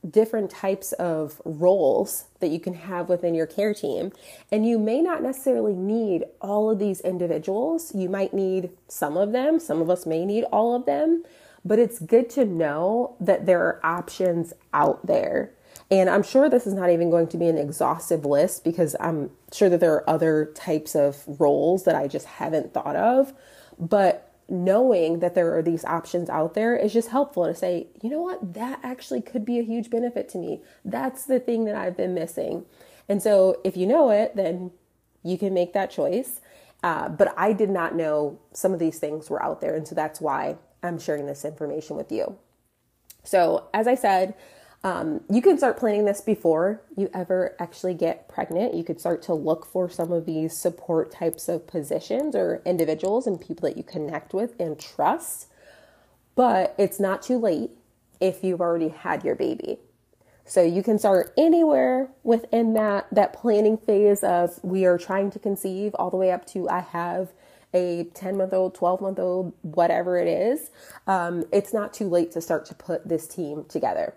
different 0.10 0.50
types 0.50 0.94
of 0.94 1.42
roles 1.44 2.26
that 2.40 2.48
you 2.48 2.60
can 2.60 2.74
have 2.74 3.10
within 3.10 3.36
your 3.36 3.46
care 3.46 3.74
team. 3.74 4.12
And 4.52 4.66
you 4.66 4.80
may 4.80 5.02
not 5.02 5.22
necessarily 5.22 5.74
need 5.74 6.24
all 6.42 6.72
of 6.72 6.80
these 6.80 7.02
individuals. 7.02 7.94
You 7.94 8.10
might 8.10 8.34
need 8.34 8.72
some 8.88 9.18
of 9.18 9.32
them. 9.32 9.60
Some 9.60 9.82
of 9.82 9.90
us 9.90 10.06
may 10.06 10.26
need 10.26 10.46
all 10.46 10.74
of 10.74 10.86
them 10.86 11.24
but 11.64 11.80
it's 11.80 12.00
good 12.00 12.30
to 12.32 12.46
know 12.46 13.16
that 13.20 13.46
there 13.46 13.62
are 13.62 13.86
options 13.86 14.54
out 14.74 15.06
there. 15.06 15.54
And 15.90 16.10
I'm 16.10 16.24
sure 16.24 16.50
this 16.50 16.66
is 16.66 16.74
not 16.74 16.90
even 16.90 17.10
going 17.10 17.28
to 17.28 17.38
be 17.38 17.48
an 17.48 17.58
exhaustive 17.58 18.26
list 18.26 18.64
because 18.64 18.96
I'm 19.00 19.32
sure 19.52 19.70
that 19.70 19.80
there 19.80 19.94
are 19.94 20.10
other 20.10 20.52
types 20.56 20.96
of 20.96 21.24
roles 21.40 21.84
that 21.84 21.96
I 21.96 22.08
just 22.08 22.26
haven't 22.26 22.74
thought 22.74 22.96
of. 22.96 23.34
But 23.78 24.34
knowing 24.48 25.20
that 25.20 25.36
there 25.36 25.56
are 25.56 25.62
these 25.62 25.86
options 25.86 26.30
out 26.30 26.54
there 26.54 26.76
is 26.76 26.94
just 26.94 27.10
helpful 27.10 27.46
to 27.46 27.56
say, 27.56 27.88
you 28.02 28.10
know 28.10 28.22
what, 28.22 28.54
that 28.54 28.80
actually 28.84 29.22
could 29.22 29.46
be 29.46 29.60
a 29.60 29.64
huge 29.64 29.90
benefit 29.90 30.28
to 30.30 30.38
me. 30.38 30.62
That's 30.84 31.26
the 31.26 31.40
thing 31.40 31.66
that 31.66 31.76
I've 31.76 31.98
been 31.98 32.14
missing. 32.14 32.66
And 33.08 33.22
so 33.22 33.60
if 33.64 33.78
you 33.78 33.86
know 33.86 34.10
it, 34.10 34.36
then 34.36 34.72
you 35.24 35.38
can 35.38 35.54
make 35.54 35.74
that 35.74 35.92
choice. 35.92 36.42
Uh, 36.84 37.10
but 37.10 37.34
I 37.38 37.54
did 37.54 37.70
not 37.70 37.96
know 37.96 38.40
some 38.54 38.74
of 38.74 38.80
these 38.80 39.00
things 39.00 39.30
were 39.30 39.44
out 39.44 39.62
there. 39.62 39.76
And 39.76 39.88
so 39.88 39.96
that's 39.96 40.20
why 40.20 40.58
I'm 40.84 41.00
sharing 41.00 41.26
this 41.26 41.46
information 41.46 41.96
with 41.96 42.12
you. 42.12 42.38
So, 43.24 43.68
as 43.74 43.88
I 43.88 43.96
said, 43.96 44.34
um, 44.84 45.22
you 45.30 45.42
can 45.44 45.58
start 45.58 45.78
planning 45.78 46.06
this 46.06 46.22
before 46.22 46.82
you 46.98 47.10
ever 47.14 47.56
actually 47.60 47.94
get 47.94 48.28
pregnant. 48.28 48.74
You 48.74 48.84
could 48.84 49.00
start 49.00 49.22
to 49.24 49.34
look 49.34 49.66
for 49.66 49.88
some 49.90 50.12
of 50.12 50.26
these 50.26 50.58
support 50.58 51.12
types 51.12 51.48
of 51.48 51.68
positions 51.68 52.36
or 52.36 52.64
individuals 52.66 53.28
and 53.28 53.40
people 53.40 53.70
that 53.70 53.78
you 53.78 53.84
connect 53.84 54.34
with 54.34 54.60
and 54.60 54.80
trust. 54.80 55.48
But 56.36 56.74
it's 56.80 57.00
not 57.00 57.22
too 57.22 57.38
late 57.38 57.72
if 58.20 58.44
you've 58.44 58.62
already 58.62 58.90
had 58.90 59.24
your 59.24 59.36
baby. 59.36 59.78
So 60.46 60.64
you 60.64 60.82
can 60.82 60.98
start 60.98 61.32
anywhere 61.38 62.10
within 62.24 62.74
that 62.74 63.08
that 63.12 63.34
planning 63.34 63.78
phase 63.78 64.24
of 64.24 64.60
we 64.64 64.86
are 64.86 64.98
trying 64.98 65.30
to 65.32 65.40
conceive 65.40 65.94
all 65.96 66.10
the 66.10 66.18
way 66.18 66.32
up 66.32 66.46
to 66.48 66.68
I 66.68 66.80
have 66.80 67.32
a 67.74 68.06
10 68.14 68.38
month 68.38 68.54
old, 68.54 68.76
12 68.76 69.02
month 69.02 69.20
old, 69.20 69.54
whatever 69.62 70.18
it 70.18 70.28
is, 70.28 70.72
um, 71.08 71.46
it's 71.52 71.74
not 71.74 71.94
too 71.94 72.08
late 72.08 72.32
to 72.32 72.42
start 72.42 72.66
to 72.66 72.76
put 72.76 73.08
this 73.08 73.28
team 73.28 73.66
together. 73.70 74.14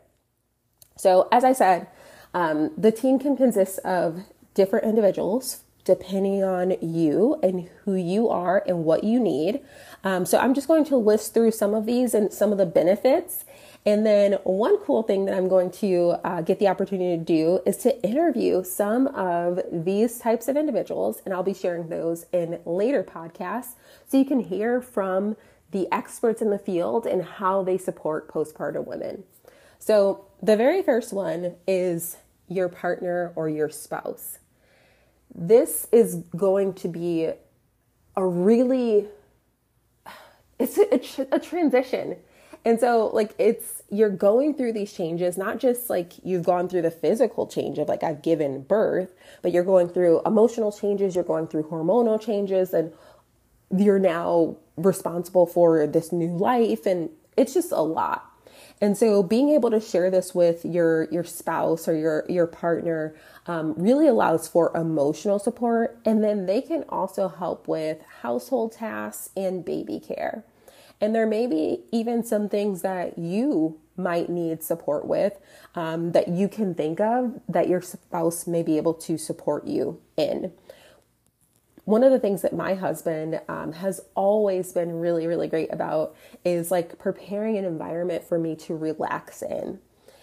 So, 0.97 1.29
as 1.33 1.45
I 1.45 1.53
said, 1.53 1.89
um, 2.33 2.71
the 2.77 2.93
team 2.93 3.19
can 3.19 3.37
consist 3.37 3.79
of 3.81 4.21
different 4.55 4.85
individuals 4.85 5.63
depending 5.85 6.43
on 6.43 6.77
you 6.81 7.39
and 7.43 7.69
who 7.85 7.95
you 7.95 8.29
are 8.31 8.63
and 8.67 8.85
what 8.85 9.05
you 9.05 9.21
need. 9.21 9.61
Um, 10.03 10.25
so, 10.25 10.39
I'm 10.39 10.55
just 10.55 10.69
going 10.69 10.85
to 10.87 10.97
list 10.97 11.35
through 11.35 11.51
some 11.51 11.75
of 11.75 11.87
these 11.87 12.15
and 12.15 12.33
some 12.33 12.53
of 12.53 12.59
the 12.59 12.67
benefits 12.67 13.45
and 13.87 14.07
then, 14.07 14.39
one 14.45 14.79
cool 14.79 15.03
thing 15.03 15.27
that 15.27 15.35
I'm 15.35 15.47
going 15.47 15.71
to 15.73 16.17
uh, 16.25 16.41
get 16.41 16.59
the 16.59 16.69
opportunity 16.69 17.19
to 17.19 17.23
do 17.23 17.61
is 17.67 17.77
to 17.79 18.01
interview 18.03 18.65
some 18.65 19.09
of 19.09 19.61
these 19.71 20.19
types 20.19 20.49
of 20.49 20.57
individuals, 20.57 21.21
and 21.25 21.35
I'll 21.35 21.43
be 21.43 21.53
sharing 21.53 21.91
those 21.91 22.25
in 22.33 22.61
later 22.65 23.03
podcasts 23.03 23.73
so 24.07 24.17
you 24.17 24.25
can 24.25 24.41
hear 24.41 24.81
from 24.81 25.37
the 25.71 25.87
experts 25.93 26.41
in 26.41 26.49
the 26.49 26.59
field 26.59 27.05
and 27.05 27.23
how 27.23 27.63
they 27.63 27.77
support 27.77 28.27
postpartum 28.27 28.87
women. 28.87 29.25
So, 29.79 30.25
the 30.43 30.57
very 30.57 30.83
first 30.83 31.13
one 31.13 31.57
is 31.69 32.17
your 32.49 32.71
partner 32.71 33.33
or 33.37 33.51
your 33.51 33.69
spouse. 33.69 34.39
This 35.35 35.89
is 35.93 36.23
going 36.35 36.73
to 36.75 36.89
be 36.89 37.33
a 38.17 38.27
really 38.27 39.09
it's 40.59 40.79
a, 40.79 41.27
a 41.33 41.39
transition 41.39 42.17
And 42.65 42.81
so, 42.81 43.11
like, 43.13 43.35
it's 43.39 43.83
you're 43.91 44.11
going 44.11 44.55
through 44.55 44.73
these 44.73 44.93
changes, 44.93 45.37
not 45.37 45.59
just 45.59 45.91
like 45.91 46.13
you've 46.25 46.45
gone 46.45 46.69
through 46.69 46.83
the 46.83 46.91
physical 46.91 47.47
change 47.47 47.79
of 47.79 47.89
like 47.89 48.03
I've 48.03 48.23
given 48.23 48.63
birth, 48.63 49.15
but 49.43 49.53
you're 49.53 49.65
going 49.65 49.89
through 49.89 50.23
emotional 50.25 50.73
changes, 50.73 51.15
you're 51.15 51.25
going 51.25 51.47
through 51.47 51.65
hormonal 51.65 52.21
changes, 52.21 52.73
and 52.73 52.93
you're 53.77 53.99
now 53.99 54.57
responsible 54.77 55.47
for 55.47 55.87
this 55.87 56.11
new 56.11 56.37
life. 56.37 56.87
And 56.87 57.11
it's 57.37 57.53
just 57.53 57.71
a 57.71 57.83
lot. 57.83 58.31
And 58.81 58.97
so 58.97 59.23
being 59.23 59.51
able 59.51 59.71
to 59.71 59.81
share 59.81 60.11
this 60.11 60.35
with 60.35 60.65
your 60.65 61.05
your 61.11 61.25
spouse 61.25 61.87
or 61.87 61.97
your 61.97 62.25
your 62.29 62.47
partner 62.47 63.15
um, 63.47 63.75
really 63.77 64.09
allows 64.09 64.49
for 64.49 64.75
emotional 64.75 65.39
support, 65.39 65.99
and 66.05 66.25
then 66.25 66.47
they 66.47 66.61
can 66.63 66.85
also 66.89 67.29
help 67.29 67.69
with 67.69 67.99
household 68.23 68.73
tasks 68.73 69.31
and 69.37 69.65
baby 69.65 70.01
care. 70.01 70.45
And 71.05 71.15
there 71.15 71.27
may 71.27 71.47
be 71.47 71.83
even 71.93 72.25
some 72.25 72.49
things 72.49 72.81
that 72.81 73.19
you 73.19 73.79
might 73.95 74.31
need 74.31 74.63
support 74.63 75.05
with 75.05 75.35
um, 75.75 76.13
that 76.13 76.29
you 76.29 76.49
can 76.49 76.75
think 76.75 76.99
of 76.99 77.43
that 77.47 77.69
your 77.69 77.83
spouse 77.83 78.47
may 78.47 78.63
be 78.63 78.79
able 78.79 78.95
to 78.95 79.19
support 79.19 79.67
you 79.67 80.01
in. 80.17 80.51
One 81.85 82.03
of 82.03 82.11
the 82.11 82.19
things 82.19 82.41
that 82.41 82.55
my 82.55 82.73
husband 82.73 83.39
um, 83.49 83.73
has 83.73 84.01
always 84.15 84.73
been 84.73 84.99
really, 84.99 85.27
really 85.27 85.47
great 85.47 85.71
about 85.71 86.17
is 86.43 86.71
like 86.71 86.99
preparing 86.99 87.59
an 87.59 87.67
environment 87.67 88.25
for 88.25 88.39
me 88.39 88.57
to 88.57 88.75
relax 88.75 89.43
in. 89.43 89.81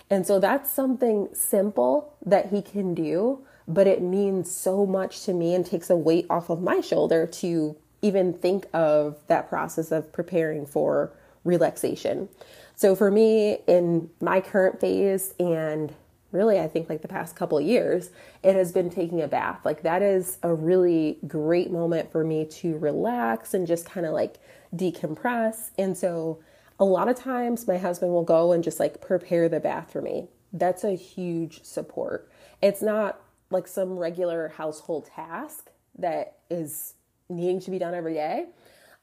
And 0.10 0.26
so 0.26 0.40
that's 0.40 0.72
something 0.72 1.30
simple 1.32 2.16
that 2.26 2.48
he 2.48 2.64
can 2.64 2.96
do, 2.96 3.46
but 3.68 3.86
it 3.86 4.02
means 4.02 4.50
so 4.50 4.88
much 4.88 5.26
to 5.26 5.34
me 5.34 5.54
and 5.54 5.64
takes 5.64 5.92
a 5.92 5.96
weight 5.96 6.26
off 6.28 6.50
of 6.50 6.60
my 6.60 6.82
shoulder 6.82 7.28
to 7.28 7.76
even 8.02 8.34
think 8.34 8.66
of 8.74 9.18
that 9.28 9.50
process 9.50 9.92
of 9.92 10.12
preparing 10.12 10.66
for 10.66 11.12
relaxation. 11.44 12.30
So 12.76 12.96
for 12.96 13.12
me 13.12 13.60
in 13.68 14.10
my 14.20 14.42
current 14.42 14.80
phase 14.80 15.34
and 15.40 15.94
really 16.32 16.60
I 16.60 16.68
think 16.68 16.90
like 16.90 17.02
the 17.02 17.08
past 17.08 17.36
couple 17.36 17.60
years, 17.60 18.10
it 18.42 18.56
has 18.56 18.72
been 18.72 18.90
taking 18.90 19.22
a 19.22 19.28
bath. 19.28 19.60
Like 19.66 19.84
that 19.84 20.02
is 20.02 20.38
a 20.44 20.54
really 20.54 21.20
great 21.28 21.72
moment 21.72 22.12
for 22.12 22.24
me 22.24 22.46
to 22.46 22.78
relax 22.78 23.54
and 23.54 23.68
just 23.68 23.86
kind 23.86 24.06
of 24.06 24.14
like 24.14 24.38
decompress. 24.76 25.72
And 25.78 25.98
so 25.98 26.40
a 26.80 26.86
lot 26.86 27.08
of 27.08 27.16
times 27.16 27.68
my 27.68 27.78
husband 27.78 28.12
will 28.12 28.24
go 28.24 28.52
and 28.52 28.64
just 28.64 28.80
like 28.80 29.02
prepare 29.02 29.50
the 29.50 29.60
bath 29.60 29.92
for 29.92 30.02
me. 30.02 30.28
That's 30.54 30.84
a 30.84 30.96
huge 30.96 31.64
support. 31.64 32.30
It's 32.62 32.82
not 32.82 33.22
like 33.50 33.68
some 33.68 33.98
regular 33.98 34.50
household 34.50 35.10
task 35.14 35.70
that 35.98 36.38
is 36.50 36.94
needing 37.36 37.60
to 37.62 37.72
be 37.72 37.80
done 37.80 37.94
every 37.94 38.14
day. 38.14 38.46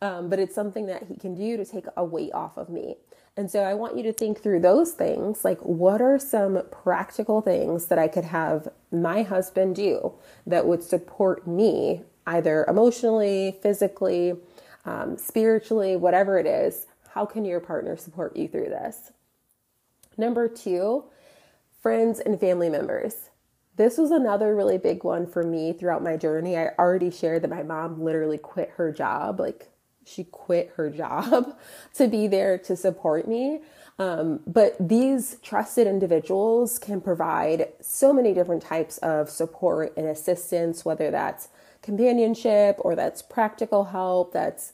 Um, 0.01 0.29
but 0.29 0.39
it's 0.39 0.55
something 0.55 0.87
that 0.87 1.05
he 1.05 1.17
can 1.17 1.35
do 1.35 1.57
to 1.57 1.65
take 1.65 1.87
a 1.97 2.05
weight 2.05 2.33
off 2.33 2.57
of 2.57 2.69
me. 2.69 2.97
And 3.37 3.51
so 3.51 3.63
I 3.63 3.75
want 3.75 3.97
you 3.97 4.03
to 4.05 4.13
think 4.13 4.43
through 4.43 4.61
those 4.61 4.93
things 4.93 5.45
like, 5.45 5.61
what 5.61 6.01
are 6.01 6.19
some 6.19 6.63
practical 6.71 7.41
things 7.41 7.87
that 7.87 7.99
I 7.99 8.09
could 8.09 8.25
have 8.25 8.69
my 8.91 9.23
husband 9.23 9.77
do 9.77 10.13
that 10.47 10.67
would 10.67 10.83
support 10.83 11.47
me, 11.47 12.03
either 12.27 12.65
emotionally, 12.69 13.57
physically, 13.63 14.35
um, 14.85 15.17
spiritually, 15.17 15.97
whatever 15.97 16.39
it 16.39 16.47
is? 16.47 16.87
How 17.11 17.25
can 17.27 17.45
your 17.45 17.61
partner 17.61 17.97
support 17.97 18.37
you 18.37 18.49
through 18.49 18.71
this? 18.71 19.13
Number 20.17 20.49
two, 20.49 21.05
friends 21.81 22.19
and 22.19 22.41
family 22.41 22.69
members. 22.69 23.31
This 23.79 23.97
was 23.97 24.11
another 24.11 24.57
really 24.57 24.77
big 24.77 25.05
one 25.05 25.25
for 25.25 25.45
me 25.45 25.73
throughout 25.73 26.03
my 26.03 26.17
journey. 26.17 26.57
I 26.57 26.71
already 26.81 27.13
shared 27.13 27.43
that 27.43 27.51
my 27.51 27.63
mom 27.63 28.03
literally 28.03 28.37
quit 28.37 28.71
her 28.77 28.91
job, 28.91 29.39
like 29.39 29.71
she 30.05 30.25
quit 30.25 30.73
her 30.75 30.91
job 30.91 31.57
to 31.95 32.09
be 32.09 32.27
there 32.27 32.59
to 32.59 32.75
support 32.75 33.29
me. 33.29 33.61
Um, 34.01 34.41
but 34.49 34.77
these 34.81 35.37
trusted 35.45 35.87
individuals 35.87 36.81
can 36.81 37.01
provide 37.01 37.69
so 37.81 38.13
many 38.13 38.35
different 38.35 38.63
types 38.63 38.99
of 38.99 39.31
support 39.31 39.97
and 39.97 40.07
assistance, 40.07 40.85
whether 40.85 41.13
that's 41.13 41.49
companionship 41.81 42.77
or 42.81 42.97
that's 42.97 43.23
practical 43.23 43.85
help, 43.85 44.33
that's 44.33 44.73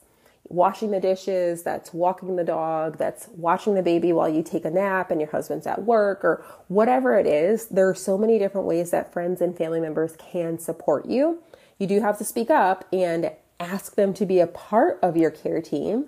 washing 0.49 0.91
the 0.91 0.99
dishes, 0.99 1.63
that's 1.63 1.93
walking 1.93 2.35
the 2.35 2.43
dog, 2.43 2.97
that's 2.97 3.27
watching 3.35 3.73
the 3.73 3.81
baby 3.81 4.13
while 4.13 4.29
you 4.29 4.43
take 4.43 4.65
a 4.65 4.69
nap 4.69 5.11
and 5.11 5.19
your 5.19 5.29
husband's 5.29 5.67
at 5.67 5.83
work, 5.83 6.23
or 6.23 6.43
whatever 6.67 7.17
it 7.17 7.25
is, 7.25 7.67
there 7.67 7.89
are 7.89 7.95
so 7.95 8.17
many 8.17 8.37
different 8.37 8.67
ways 8.67 8.91
that 8.91 9.11
friends 9.11 9.41
and 9.41 9.57
family 9.57 9.79
members 9.79 10.15
can 10.17 10.59
support 10.59 11.07
you. 11.07 11.41
You 11.79 11.87
do 11.87 11.99
have 12.01 12.17
to 12.19 12.23
speak 12.23 12.49
up 12.49 12.85
and 12.93 13.31
ask 13.59 13.95
them 13.95 14.13
to 14.13 14.25
be 14.25 14.39
a 14.39 14.47
part 14.47 14.99
of 15.01 15.17
your 15.17 15.31
care 15.31 15.61
team. 15.61 16.07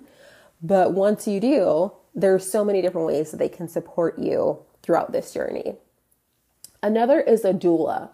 But 0.62 0.92
once 0.92 1.26
you 1.26 1.40
do, 1.40 1.92
there's 2.14 2.50
so 2.50 2.64
many 2.64 2.82
different 2.82 3.06
ways 3.06 3.30
that 3.30 3.38
they 3.38 3.48
can 3.48 3.68
support 3.68 4.18
you 4.18 4.58
throughout 4.82 5.12
this 5.12 5.32
journey. 5.32 5.76
Another 6.82 7.20
is 7.20 7.44
a 7.44 7.52
doula. 7.52 8.10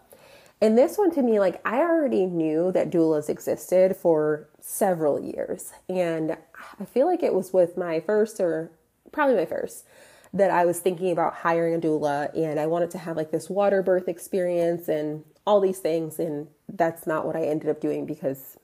And 0.61 0.79
this 0.79 0.97
one 0.97 1.11
to 1.13 1.23
me, 1.23 1.39
like 1.41 1.61
I 1.67 1.81
already 1.81 2.27
knew 2.27 2.73
that 2.73 2.91
doulas 2.91 3.29
existed 3.29 3.97
for 3.97 4.49
several 4.61 5.21
years. 5.21 5.73
And 5.89 6.37
I 6.81 6.85
feel 6.85 7.07
like 7.07 7.23
it 7.23 7.35
was 7.35 7.53
with 7.53 7.77
my 7.77 8.01
first 8.01 8.41
or 8.41 8.71
probably 9.13 9.37
my 9.37 9.47
first 9.47 9.85
that 10.33 10.51
I 10.51 10.65
was 10.65 10.81
thinking 10.81 11.13
about 11.13 11.35
hiring 11.35 11.75
a 11.75 11.79
doula 11.79 12.37
and 12.37 12.59
I 12.59 12.67
wanted 12.67 12.91
to 12.93 12.99
have 12.99 13.17
like 13.17 13.31
this 13.31 13.49
water 13.49 13.83
birth 13.83 14.09
experience 14.09 14.89
and 14.89 15.25
all 15.47 15.61
these 15.61 15.79
things. 15.79 16.19
And 16.19 16.49
that's 16.69 17.07
not 17.07 17.27
what 17.27 17.37
I 17.37 17.43
ended 17.43 17.69
up 17.69 17.81
doing 17.81 18.07
because 18.07 18.57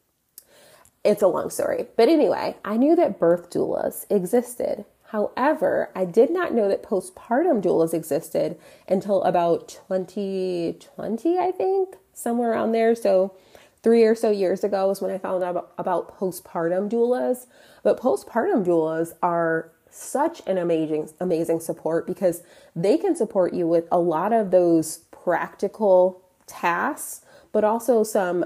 it's 1.05 1.23
a 1.23 1.29
long 1.29 1.51
story. 1.51 1.87
But 1.97 2.09
anyway, 2.09 2.57
I 2.65 2.77
knew 2.77 2.97
that 2.97 3.19
birth 3.19 3.51
doulas 3.51 4.05
existed. 4.11 4.85
However, 5.11 5.91
I 5.93 6.05
did 6.05 6.31
not 6.31 6.55
know 6.55 6.69
that 6.69 6.85
postpartum 6.85 7.61
doulas 7.61 7.93
existed 7.93 8.57
until 8.89 9.25
about 9.25 9.67
2020, 9.89 11.37
I 11.37 11.51
think, 11.51 11.97
somewhere 12.13 12.53
around 12.53 12.71
there. 12.71 12.95
So, 12.95 13.35
three 13.83 14.05
or 14.05 14.15
so 14.15 14.31
years 14.31 14.63
ago 14.63 14.87
was 14.87 15.01
when 15.01 15.11
I 15.11 15.19
found 15.19 15.43
out 15.43 15.51
about, 15.51 15.73
about 15.79 16.17
postpartum 16.17 16.89
doulas. 16.89 17.47
But 17.83 18.01
postpartum 18.01 18.65
doulas 18.65 19.15
are 19.21 19.73
such 19.91 20.43
an 20.47 20.59
amazing, 20.59 21.11
amazing 21.19 21.59
support 21.59 22.07
because 22.07 22.45
they 22.77 22.97
can 22.97 23.17
support 23.17 23.53
you 23.53 23.67
with 23.67 23.89
a 23.91 23.99
lot 23.99 24.33
of 24.33 24.53
those 24.53 24.99
practical 25.11 26.23
tasks, 26.47 27.23
but 27.51 27.65
also 27.65 28.05
some 28.05 28.45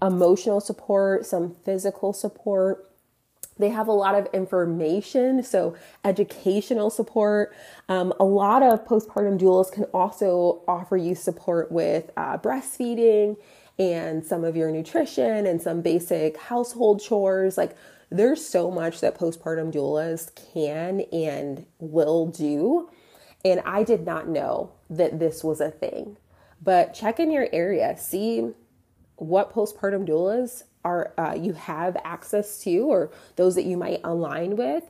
emotional 0.00 0.60
support, 0.60 1.26
some 1.26 1.54
physical 1.62 2.14
support 2.14 2.90
they 3.58 3.70
have 3.70 3.88
a 3.88 3.92
lot 3.92 4.14
of 4.14 4.26
information, 4.32 5.42
so 5.42 5.74
educational 6.04 6.90
support. 6.90 7.54
Um, 7.88 8.12
a 8.20 8.24
lot 8.24 8.62
of 8.62 8.84
postpartum 8.84 9.38
doulas 9.38 9.72
can 9.72 9.84
also 9.94 10.62
offer 10.68 10.96
you 10.96 11.14
support 11.14 11.72
with 11.72 12.10
uh, 12.16 12.38
breastfeeding 12.38 13.36
and 13.78 14.24
some 14.24 14.44
of 14.44 14.56
your 14.56 14.70
nutrition 14.70 15.46
and 15.46 15.60
some 15.60 15.80
basic 15.80 16.36
household 16.36 17.00
chores. 17.00 17.56
Like, 17.56 17.76
there's 18.10 18.46
so 18.46 18.70
much 18.70 19.00
that 19.00 19.18
postpartum 19.18 19.72
doulas 19.72 20.30
can 20.52 21.00
and 21.12 21.66
will 21.78 22.26
do. 22.26 22.88
And 23.44 23.60
I 23.64 23.84
did 23.84 24.04
not 24.04 24.28
know 24.28 24.72
that 24.90 25.18
this 25.18 25.42
was 25.42 25.60
a 25.60 25.70
thing. 25.70 26.16
But 26.62 26.94
check 26.94 27.20
in 27.20 27.30
your 27.30 27.48
area, 27.52 27.96
see 27.98 28.50
what 29.16 29.52
postpartum 29.52 30.06
doulas 30.06 30.64
are 30.86 31.12
uh, 31.18 31.34
you 31.34 31.52
have 31.52 31.96
access 32.04 32.62
to 32.62 32.78
or 32.78 33.10
those 33.34 33.56
that 33.56 33.64
you 33.64 33.76
might 33.76 34.00
align 34.04 34.56
with 34.56 34.84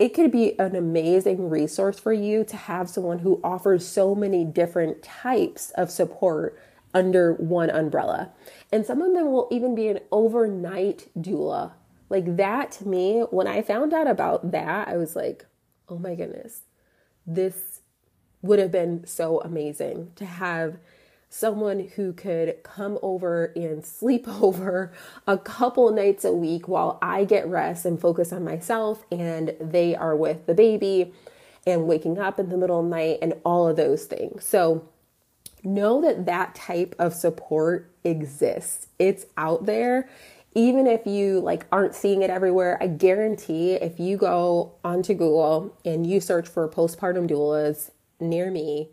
it 0.00 0.14
could 0.14 0.32
be 0.32 0.58
an 0.58 0.74
amazing 0.74 1.50
resource 1.50 2.00
for 2.00 2.12
you 2.12 2.42
to 2.42 2.56
have 2.56 2.88
someone 2.88 3.18
who 3.18 3.38
offers 3.44 3.86
so 3.86 4.14
many 4.14 4.46
different 4.46 5.02
types 5.02 5.72
of 5.72 5.90
support 5.90 6.58
under 6.94 7.34
one 7.34 7.68
umbrella. 7.68 8.30
And 8.72 8.86
some 8.86 9.02
of 9.02 9.12
them 9.12 9.30
will 9.30 9.46
even 9.50 9.74
be 9.74 9.88
an 9.88 10.00
overnight 10.10 11.10
doula. 11.18 11.72
Like 12.08 12.36
that 12.38 12.72
to 12.72 12.88
me, 12.88 13.20
when 13.30 13.46
I 13.46 13.60
found 13.60 13.92
out 13.92 14.08
about 14.08 14.52
that, 14.52 14.88
I 14.88 14.96
was 14.96 15.14
like, 15.14 15.44
oh 15.86 15.98
my 15.98 16.14
goodness, 16.14 16.62
this 17.26 17.82
would 18.40 18.58
have 18.58 18.72
been 18.72 19.06
so 19.06 19.42
amazing 19.42 20.12
to 20.16 20.24
have 20.24 20.78
someone 21.30 21.88
who 21.94 22.12
could 22.12 22.56
come 22.64 22.98
over 23.00 23.46
and 23.56 23.86
sleep 23.86 24.26
over 24.42 24.92
a 25.26 25.38
couple 25.38 25.90
nights 25.92 26.24
a 26.24 26.32
week 26.32 26.68
while 26.68 26.98
I 27.00 27.24
get 27.24 27.46
rest 27.46 27.86
and 27.86 27.98
focus 27.98 28.32
on 28.32 28.44
myself 28.44 29.04
and 29.10 29.54
they 29.60 29.94
are 29.94 30.16
with 30.16 30.44
the 30.46 30.54
baby 30.54 31.14
and 31.66 31.86
waking 31.86 32.18
up 32.18 32.40
in 32.40 32.48
the 32.48 32.56
middle 32.56 32.80
of 32.80 32.86
the 32.86 32.90
night 32.90 33.18
and 33.22 33.34
all 33.44 33.68
of 33.68 33.76
those 33.76 34.04
things. 34.06 34.44
So 34.44 34.88
know 35.62 36.02
that 36.02 36.26
that 36.26 36.54
type 36.54 36.94
of 36.98 37.14
support 37.14 37.90
exists. 38.02 38.88
It's 38.98 39.26
out 39.36 39.66
there. 39.66 40.08
Even 40.54 40.88
if 40.88 41.06
you 41.06 41.38
like 41.38 41.66
aren't 41.70 41.94
seeing 41.94 42.22
it 42.22 42.30
everywhere, 42.30 42.76
I 42.80 42.88
guarantee 42.88 43.74
if 43.74 44.00
you 44.00 44.16
go 44.16 44.72
onto 44.82 45.14
Google 45.14 45.76
and 45.84 46.04
you 46.04 46.20
search 46.20 46.48
for 46.48 46.68
postpartum 46.68 47.30
doulas 47.30 47.90
near 48.18 48.50
me, 48.50 48.88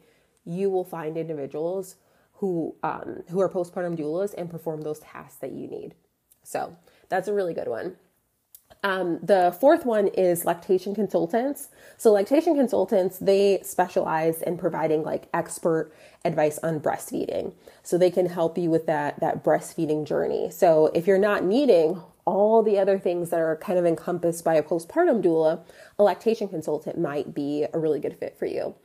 you 0.45 0.69
will 0.69 0.83
find 0.83 1.17
individuals 1.17 1.95
who 2.37 2.75
um, 2.83 3.23
who 3.29 3.39
are 3.41 3.49
postpartum 3.49 3.97
doulas 3.97 4.33
and 4.37 4.49
perform 4.49 4.81
those 4.81 4.99
tasks 4.99 5.37
that 5.37 5.51
you 5.51 5.67
need. 5.67 5.95
So 6.43 6.75
that's 7.09 7.27
a 7.27 7.33
really 7.33 7.53
good 7.53 7.67
one. 7.67 7.97
Um, 8.83 9.19
the 9.23 9.55
fourth 9.59 9.85
one 9.85 10.07
is 10.07 10.45
lactation 10.45 10.93
consultants. 10.93 11.69
So, 11.97 12.11
lactation 12.11 12.55
consultants, 12.55 13.17
they 13.17 13.59
specialize 13.63 14.41
in 14.41 14.57
providing 14.57 15.03
like 15.03 15.29
expert 15.33 15.91
advice 16.23 16.59
on 16.59 16.79
breastfeeding. 16.79 17.53
So, 17.81 17.97
they 17.97 18.11
can 18.11 18.27
help 18.27 18.57
you 18.57 18.69
with 18.69 18.85
that, 18.85 19.19
that 19.19 19.43
breastfeeding 19.43 20.05
journey. 20.05 20.51
So, 20.51 20.91
if 20.93 21.07
you're 21.07 21.17
not 21.17 21.43
needing 21.43 22.01
all 22.25 22.61
the 22.61 22.77
other 22.77 22.99
things 22.99 23.29
that 23.31 23.39
are 23.39 23.55
kind 23.55 23.79
of 23.79 23.85
encompassed 23.85 24.43
by 24.43 24.55
a 24.55 24.63
postpartum 24.63 25.23
doula, 25.23 25.65
a 25.97 26.03
lactation 26.03 26.47
consultant 26.47 26.99
might 26.99 27.33
be 27.33 27.65
a 27.73 27.79
really 27.79 27.99
good 27.99 28.17
fit 28.17 28.37
for 28.37 28.45
you 28.45 28.75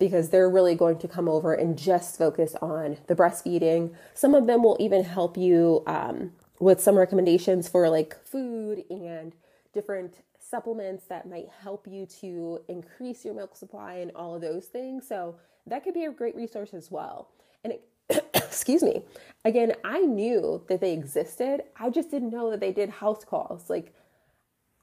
because 0.00 0.30
they're 0.30 0.50
really 0.50 0.74
going 0.74 0.98
to 0.98 1.06
come 1.06 1.28
over 1.28 1.54
and 1.54 1.78
just 1.78 2.18
focus 2.18 2.56
on 2.60 2.96
the 3.06 3.14
breastfeeding. 3.14 3.94
Some 4.14 4.34
of 4.34 4.48
them 4.48 4.64
will 4.64 4.76
even 4.80 5.04
help 5.04 5.36
you 5.36 5.84
um, 5.86 6.32
with 6.58 6.80
some 6.80 6.96
recommendations 6.96 7.68
for 7.68 7.88
like 7.88 8.16
food 8.24 8.82
and 8.90 9.34
different 9.72 10.22
supplements 10.40 11.04
that 11.04 11.28
might 11.28 11.48
help 11.62 11.86
you 11.86 12.06
to 12.06 12.60
increase 12.66 13.24
your 13.24 13.34
milk 13.34 13.54
supply 13.54 13.94
and 13.94 14.10
all 14.16 14.34
of 14.34 14.40
those 14.40 14.66
things. 14.66 15.06
So 15.06 15.36
that 15.66 15.84
could 15.84 15.94
be 15.94 16.06
a 16.06 16.10
great 16.10 16.34
resource 16.34 16.74
as 16.74 16.90
well. 16.90 17.28
And 17.62 17.74
it 17.74 17.84
excuse 18.34 18.82
me. 18.82 19.02
Again, 19.44 19.74
I 19.84 20.00
knew 20.00 20.62
that 20.68 20.80
they 20.80 20.92
existed. 20.92 21.62
I 21.76 21.90
just 21.90 22.10
didn't 22.10 22.30
know 22.30 22.50
that 22.50 22.60
they 22.60 22.72
did 22.72 22.90
house 22.90 23.24
calls. 23.24 23.70
Like, 23.70 23.94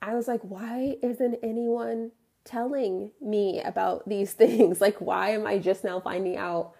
I 0.01 0.15
was 0.15 0.27
like, 0.27 0.41
why 0.41 0.95
isn't 1.01 1.39
anyone 1.43 2.11
telling 2.47 3.11
me 3.21 3.61
about 3.61 4.07
these 4.09 4.33
things? 4.43 4.81
Like, 4.81 4.99
why 4.99 5.31
am 5.31 5.45
I 5.45 5.59
just 5.59 5.83
now 5.83 5.99
finding 5.99 6.37
out 6.37 6.73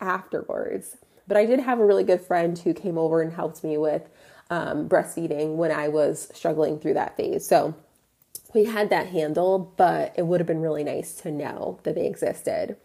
afterwards? 0.00 0.96
But 1.26 1.36
I 1.36 1.46
did 1.46 1.60
have 1.60 1.80
a 1.80 1.84
really 1.84 2.04
good 2.04 2.20
friend 2.20 2.56
who 2.56 2.72
came 2.72 2.96
over 2.98 3.20
and 3.20 3.32
helped 3.32 3.64
me 3.64 3.76
with 3.78 4.08
um, 4.48 4.88
breastfeeding 4.88 5.56
when 5.56 5.72
I 5.72 5.88
was 5.88 6.30
struggling 6.32 6.78
through 6.78 6.94
that 6.94 7.16
phase. 7.16 7.44
So 7.44 7.74
we 8.54 8.64
had 8.64 8.90
that 8.90 9.08
handled, 9.08 9.76
but 9.76 10.14
it 10.16 10.26
would 10.26 10.40
have 10.40 10.46
been 10.46 10.60
really 10.60 10.84
nice 10.84 11.14
to 11.22 11.32
know 11.32 11.80
that 11.82 11.94
they 11.94 12.06
existed. 12.06 12.76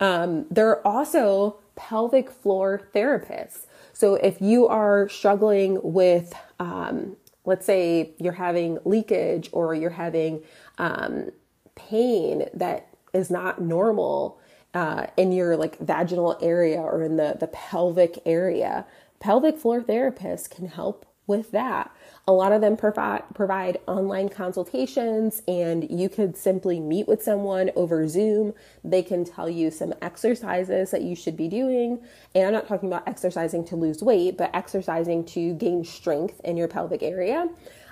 Um, 0.00 0.46
there 0.50 0.68
are 0.68 0.86
also 0.86 1.58
pelvic 1.74 2.30
floor 2.30 2.88
therapists. 2.94 3.66
So 3.92 4.14
if 4.14 4.40
you 4.40 4.68
are 4.68 5.08
struggling 5.08 5.78
with, 5.82 6.32
um, 6.58 7.16
let's 7.44 7.66
say 7.66 8.12
you're 8.18 8.32
having 8.32 8.78
leakage 8.84 9.48
or 9.52 9.74
you're 9.74 9.90
having 9.90 10.42
um, 10.78 11.30
pain 11.74 12.48
that 12.54 12.88
is 13.12 13.30
not 13.30 13.60
normal 13.60 14.40
uh, 14.74 15.06
in 15.16 15.32
your 15.32 15.56
like 15.56 15.78
vaginal 15.78 16.38
area 16.40 16.80
or 16.80 17.02
in 17.02 17.16
the, 17.16 17.36
the 17.38 17.48
pelvic 17.48 18.18
area, 18.24 18.86
pelvic 19.20 19.58
floor 19.58 19.82
therapists 19.82 20.48
can 20.48 20.68
help 20.68 21.06
with 21.26 21.52
that. 21.52 21.94
A 22.26 22.32
lot 22.32 22.52
of 22.52 22.60
them 22.60 22.76
provide 22.76 23.22
provide 23.34 23.78
online 23.86 24.28
consultations 24.28 25.42
and 25.46 25.88
you 25.90 26.08
could 26.08 26.36
simply 26.36 26.80
meet 26.80 27.06
with 27.06 27.22
someone 27.22 27.70
over 27.76 28.08
Zoom. 28.08 28.54
They 28.82 29.02
can 29.02 29.24
tell 29.24 29.48
you 29.48 29.70
some 29.70 29.94
exercises 30.02 30.90
that 30.90 31.02
you 31.02 31.14
should 31.14 31.36
be 31.36 31.48
doing. 31.48 32.00
And 32.34 32.46
I'm 32.46 32.52
not 32.52 32.66
talking 32.66 32.88
about 32.88 33.06
exercising 33.06 33.64
to 33.66 33.76
lose 33.76 34.02
weight, 34.02 34.36
but 34.36 34.50
exercising 34.54 35.24
to 35.26 35.54
gain 35.54 35.84
strength 35.84 36.40
in 36.44 36.56
your 36.56 36.68
pelvic 36.68 37.02
area. 37.02 37.48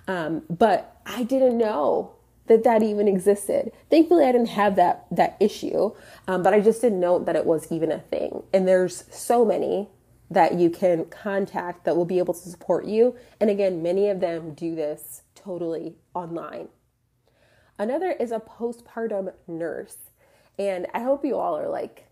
Um, 0.09 0.43
but 0.51 1.01
I 1.07 1.23
didn't 1.23 1.57
know 1.57 2.13
that 2.51 2.65
that 2.65 2.83
even 2.83 3.07
existed. 3.07 3.71
Thankfully, 3.91 4.25
I 4.25 4.33
didn't 4.33 4.49
have 4.49 4.75
that 4.75 5.07
that 5.13 5.37
issue, 5.39 5.93
um, 6.27 6.43
but 6.43 6.53
I 6.53 6.59
just 6.59 6.83
didn't 6.83 6.99
know 6.99 7.21
that 7.21 7.37
it 7.37 7.47
was 7.47 7.71
even 7.71 7.93
a 7.93 8.01
thing. 8.01 8.43
And 8.53 8.67
there's 8.67 9.05
so 9.09 9.45
many 9.45 9.89
that 10.29 10.55
you 10.55 10.69
can 10.69 11.05
contact 11.05 11.85
that 11.85 11.97
will 11.97 12.05
be 12.05 12.19
able 12.19 12.35
to 12.35 12.49
support 12.49 12.87
you. 12.87 13.17
And 13.41 13.51
again, 13.51 13.83
many 13.83 14.09
of 14.09 14.19
them 14.19 14.53
do 14.55 14.75
this 14.75 15.23
totally 15.37 15.95
online. 16.13 16.69
Another 17.79 18.11
is 18.11 18.33
a 18.33 18.41
postpartum 18.41 19.33
nurse. 19.47 19.97
And 20.59 20.89
I 20.93 21.01
hope 21.01 21.25
you 21.25 21.37
all 21.37 21.57
are 21.57 21.69
like 21.69 22.09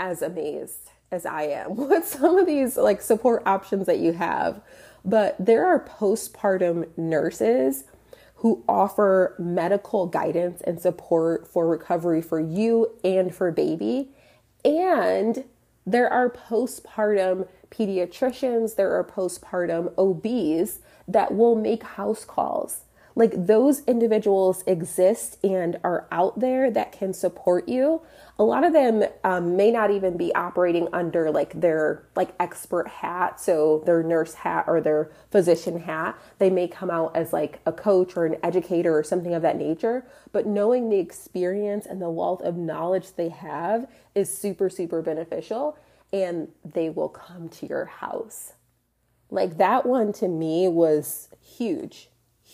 as 0.00 0.22
amazed 0.22 0.90
as 1.10 1.26
I 1.26 1.42
am 1.42 1.76
with 1.88 2.06
some 2.06 2.38
of 2.38 2.46
these 2.46 2.78
like 2.78 3.02
support 3.02 3.42
options 3.44 3.86
that 3.86 3.98
you 3.98 4.12
have. 4.14 4.62
But 5.04 5.36
there 5.38 5.66
are 5.66 5.84
postpartum 5.84 6.96
nurses 6.96 7.84
who 8.42 8.64
offer 8.68 9.36
medical 9.38 10.04
guidance 10.04 10.60
and 10.62 10.80
support 10.80 11.46
for 11.46 11.64
recovery 11.68 12.20
for 12.20 12.40
you 12.40 12.90
and 13.04 13.32
for 13.32 13.52
baby. 13.52 14.08
And 14.64 15.44
there 15.86 16.12
are 16.12 16.28
postpartum 16.28 17.46
pediatricians, 17.70 18.74
there 18.74 18.90
are 18.98 19.04
postpartum 19.04 19.92
OBs 19.96 20.80
that 21.06 21.32
will 21.32 21.54
make 21.54 21.84
house 21.84 22.24
calls. 22.24 22.80
Like 23.14 23.46
those 23.46 23.84
individuals 23.86 24.64
exist 24.66 25.38
and 25.44 25.78
are 25.84 26.06
out 26.10 26.40
there 26.40 26.70
that 26.70 26.92
can 26.92 27.12
support 27.12 27.68
you. 27.68 28.02
A 28.38 28.44
lot 28.44 28.64
of 28.64 28.72
them 28.72 29.04
um, 29.22 29.56
may 29.56 29.70
not 29.70 29.90
even 29.90 30.16
be 30.16 30.34
operating 30.34 30.88
under 30.92 31.30
like 31.30 31.60
their 31.60 32.04
like 32.16 32.34
expert 32.40 32.88
hat, 32.88 33.40
so 33.40 33.82
their 33.84 34.02
nurse 34.02 34.34
hat 34.34 34.64
or 34.66 34.80
their 34.80 35.10
physician 35.30 35.80
hat. 35.80 36.18
They 36.38 36.50
may 36.50 36.68
come 36.68 36.90
out 36.90 37.14
as 37.14 37.32
like 37.32 37.60
a 37.66 37.72
coach 37.72 38.16
or 38.16 38.24
an 38.24 38.36
educator 38.42 38.96
or 38.96 39.02
something 39.02 39.34
of 39.34 39.42
that 39.42 39.58
nature. 39.58 40.06
But 40.32 40.46
knowing 40.46 40.88
the 40.88 40.98
experience 40.98 41.86
and 41.86 42.00
the 42.00 42.10
wealth 42.10 42.42
of 42.42 42.56
knowledge 42.56 43.14
they 43.16 43.28
have 43.28 43.86
is 44.14 44.36
super 44.36 44.70
super 44.70 45.02
beneficial 45.02 45.76
and 46.12 46.48
they 46.64 46.90
will 46.90 47.08
come 47.08 47.48
to 47.48 47.66
your 47.66 47.86
house. 47.86 48.52
Like 49.30 49.56
that 49.56 49.86
one 49.86 50.12
to 50.14 50.28
me 50.28 50.68
was 50.68 51.28
huge, 51.40 52.10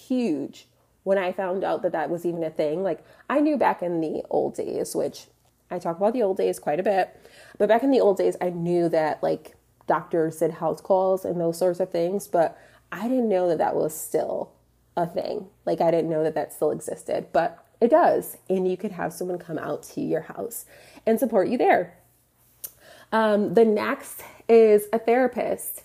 huge 0.07 0.67
when 1.03 1.19
I 1.19 1.33
found 1.33 1.65
out 1.65 1.83
that 1.83 1.93
that 1.93 2.11
was 2.11 2.27
even 2.27 2.43
a 2.45 2.51
thing. 2.51 2.83
Like 2.83 3.05
I 3.29 3.41
knew 3.41 3.57
back 3.57 3.83
in 3.83 4.01
the 4.01 4.23
old 4.31 4.55
days, 4.55 4.95
which 4.95 5.27
I 5.71 5.79
talk 5.79 5.97
about 5.97 6.13
the 6.13 6.23
old 6.23 6.37
days 6.37 6.59
quite 6.59 6.81
a 6.81 6.83
bit, 6.83 7.15
but 7.59 7.69
back 7.69 7.83
in 7.83 7.91
the 7.91 8.01
old 8.01 8.19
days, 8.19 8.37
I 8.41 8.51
knew 8.51 8.89
that 8.91 9.23
like 9.23 9.57
doctors 9.87 10.39
did 10.39 10.53
house 10.53 10.81
calls 10.81 11.25
and 11.25 11.41
those 11.41 11.59
sorts 11.59 11.81
of 11.81 11.91
things, 11.91 12.29
but 12.29 12.59
I 12.93 13.09
didn't 13.09 13.29
know 13.29 13.49
that 13.49 13.59
that 13.59 13.75
was 13.75 13.99
still 13.99 14.53
a 14.97 15.07
thing. 15.07 15.47
Like 15.65 15.81
I 15.81 15.91
didn't 15.91 16.11
know 16.11 16.23
that 16.25 16.35
that 16.35 16.53
still 16.53 16.71
existed, 16.71 17.29
but 17.33 17.65
it 17.81 17.91
does. 17.91 18.37
And 18.49 18.71
you 18.71 18.77
could 18.77 18.93
have 18.93 19.13
someone 19.13 19.39
come 19.39 19.59
out 19.59 19.83
to 19.95 20.01
your 20.01 20.23
house 20.23 20.67
and 21.07 21.19
support 21.19 21.49
you 21.49 21.59
there. 21.59 21.99
Um, 23.13 23.55
the 23.55 23.65
next 23.65 24.23
is 24.49 24.87
a 24.93 24.99
therapist. 24.99 25.85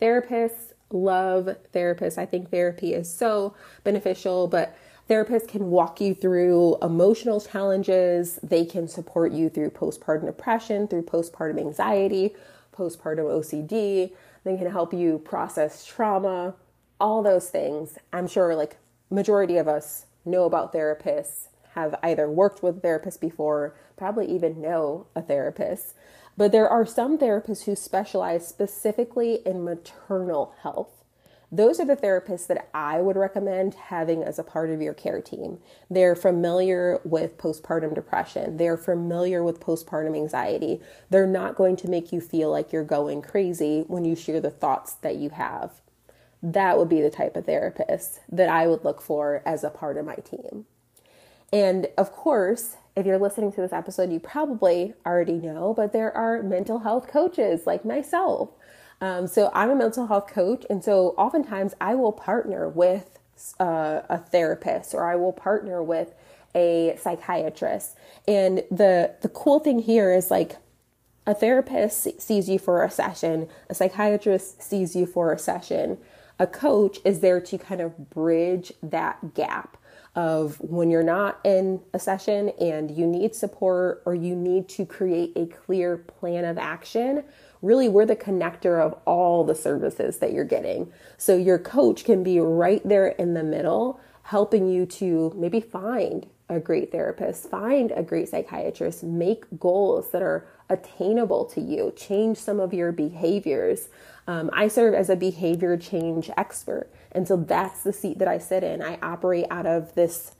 Therapists 0.00 0.69
love 0.90 1.56
therapists. 1.74 2.18
I 2.18 2.26
think 2.26 2.50
therapy 2.50 2.94
is 2.94 3.12
so 3.12 3.54
beneficial, 3.84 4.46
but 4.48 4.76
therapists 5.08 5.48
can 5.48 5.70
walk 5.70 6.00
you 6.00 6.14
through 6.14 6.76
emotional 6.82 7.40
challenges. 7.40 8.38
They 8.42 8.64
can 8.64 8.88
support 8.88 9.32
you 9.32 9.48
through 9.48 9.70
postpartum 9.70 10.26
depression, 10.26 10.88
through 10.88 11.02
postpartum 11.02 11.58
anxiety, 11.58 12.34
postpartum 12.76 13.26
OCD. 13.26 14.12
They 14.44 14.56
can 14.56 14.70
help 14.70 14.94
you 14.94 15.18
process 15.18 15.84
trauma, 15.84 16.54
all 17.00 17.22
those 17.22 17.50
things. 17.50 17.98
I'm 18.12 18.26
sure 18.26 18.54
like 18.54 18.76
majority 19.10 19.56
of 19.56 19.68
us 19.68 20.06
know 20.24 20.44
about 20.44 20.72
therapists, 20.72 21.48
have 21.74 21.94
either 22.02 22.28
worked 22.28 22.62
with 22.62 22.82
therapists 22.82 23.20
before, 23.20 23.74
probably 23.96 24.26
even 24.26 24.60
know 24.60 25.06
a 25.14 25.22
therapist. 25.22 25.94
But 26.36 26.52
there 26.52 26.68
are 26.68 26.86
some 26.86 27.18
therapists 27.18 27.64
who 27.64 27.76
specialize 27.76 28.46
specifically 28.46 29.40
in 29.44 29.64
maternal 29.64 30.54
health. 30.62 31.00
Those 31.52 31.80
are 31.80 31.84
the 31.84 31.96
therapists 31.96 32.46
that 32.46 32.68
I 32.72 33.00
would 33.00 33.16
recommend 33.16 33.74
having 33.74 34.22
as 34.22 34.38
a 34.38 34.44
part 34.44 34.70
of 34.70 34.80
your 34.80 34.94
care 34.94 35.20
team. 35.20 35.58
They're 35.90 36.14
familiar 36.14 37.00
with 37.02 37.38
postpartum 37.38 37.94
depression. 37.94 38.56
They're 38.56 38.76
familiar 38.76 39.42
with 39.42 39.58
postpartum 39.58 40.16
anxiety. 40.16 40.80
They're 41.10 41.26
not 41.26 41.56
going 41.56 41.74
to 41.76 41.88
make 41.88 42.12
you 42.12 42.20
feel 42.20 42.50
like 42.50 42.72
you're 42.72 42.84
going 42.84 43.22
crazy 43.22 43.84
when 43.88 44.04
you 44.04 44.14
share 44.14 44.40
the 44.40 44.50
thoughts 44.50 44.94
that 44.94 45.16
you 45.16 45.30
have. 45.30 45.80
That 46.40 46.78
would 46.78 46.88
be 46.88 47.02
the 47.02 47.10
type 47.10 47.36
of 47.36 47.46
therapist 47.46 48.20
that 48.30 48.48
I 48.48 48.68
would 48.68 48.84
look 48.84 49.02
for 49.02 49.42
as 49.44 49.64
a 49.64 49.70
part 49.70 49.96
of 49.96 50.06
my 50.06 50.16
team. 50.16 50.66
And 51.52 51.88
of 51.98 52.12
course, 52.12 52.76
if 52.96 53.06
you're 53.06 53.18
listening 53.18 53.52
to 53.52 53.60
this 53.60 53.72
episode, 53.72 54.12
you 54.12 54.20
probably 54.20 54.94
already 55.06 55.34
know, 55.34 55.74
but 55.74 55.92
there 55.92 56.16
are 56.16 56.42
mental 56.42 56.80
health 56.80 57.08
coaches 57.08 57.66
like 57.66 57.84
myself. 57.84 58.50
Um, 59.00 59.26
so 59.26 59.50
I'm 59.54 59.70
a 59.70 59.74
mental 59.74 60.06
health 60.06 60.26
coach, 60.28 60.64
and 60.68 60.84
so 60.84 61.14
oftentimes 61.16 61.74
I 61.80 61.94
will 61.94 62.12
partner 62.12 62.68
with 62.68 63.18
uh, 63.58 64.02
a 64.08 64.18
therapist 64.18 64.94
or 64.94 65.10
I 65.10 65.16
will 65.16 65.32
partner 65.32 65.82
with 65.82 66.14
a 66.54 66.96
psychiatrist. 67.00 67.96
And 68.28 68.64
the 68.70 69.14
the 69.22 69.28
cool 69.28 69.60
thing 69.60 69.78
here 69.78 70.12
is 70.12 70.30
like 70.30 70.56
a 71.26 71.34
therapist 71.34 72.20
sees 72.20 72.48
you 72.48 72.58
for 72.58 72.82
a 72.82 72.90
session, 72.90 73.48
a 73.68 73.74
psychiatrist 73.74 74.62
sees 74.62 74.94
you 74.94 75.06
for 75.06 75.32
a 75.32 75.38
session. 75.38 75.98
A 76.38 76.46
coach 76.46 76.98
is 77.04 77.20
there 77.20 77.40
to 77.40 77.58
kind 77.58 77.80
of 77.80 78.10
bridge 78.10 78.72
that 78.82 79.34
gap 79.34 79.76
of 80.14 80.60
when 80.60 80.90
you're 80.90 81.02
not 81.02 81.38
in 81.44 81.80
a 81.94 81.98
session 81.98 82.50
and 82.60 82.90
you 82.90 83.06
need 83.06 83.34
support 83.34 84.02
or 84.04 84.14
you 84.14 84.34
need 84.34 84.68
to 84.68 84.84
create 84.84 85.32
a 85.36 85.46
clear 85.46 85.96
plan 85.96 86.44
of 86.44 86.58
action. 86.58 87.22
Really, 87.62 87.88
we're 87.88 88.06
the 88.06 88.16
connector 88.16 88.84
of 88.84 88.98
all 89.04 89.44
the 89.44 89.54
services 89.54 90.18
that 90.18 90.32
you're 90.32 90.44
getting. 90.44 90.92
So, 91.16 91.36
your 91.36 91.58
coach 91.58 92.04
can 92.04 92.22
be 92.22 92.40
right 92.40 92.80
there 92.84 93.08
in 93.08 93.34
the 93.34 93.44
middle, 93.44 94.00
helping 94.22 94.68
you 94.68 94.86
to 94.86 95.32
maybe 95.36 95.60
find 95.60 96.26
a 96.48 96.58
great 96.58 96.90
therapist, 96.90 97.48
find 97.48 97.92
a 97.92 98.02
great 98.02 98.28
psychiatrist, 98.28 99.04
make 99.04 99.44
goals 99.60 100.10
that 100.10 100.22
are 100.22 100.48
attainable 100.68 101.44
to 101.44 101.60
you, 101.60 101.92
change 101.96 102.36
some 102.38 102.58
of 102.58 102.74
your 102.74 102.90
behaviors. 102.92 103.88
Um, 104.30 104.48
I 104.52 104.68
serve 104.68 104.94
as 104.94 105.10
a 105.10 105.16
behavior 105.16 105.76
change 105.76 106.30
expert. 106.36 106.88
And 107.10 107.26
so 107.26 107.36
that's 107.36 107.82
the 107.82 107.92
seat 107.92 108.20
that 108.20 108.28
I 108.28 108.38
sit 108.38 108.62
in. 108.62 108.80
I 108.80 108.96
operate 109.02 109.46
out 109.50 109.66
of 109.66 109.92
this 109.96 110.36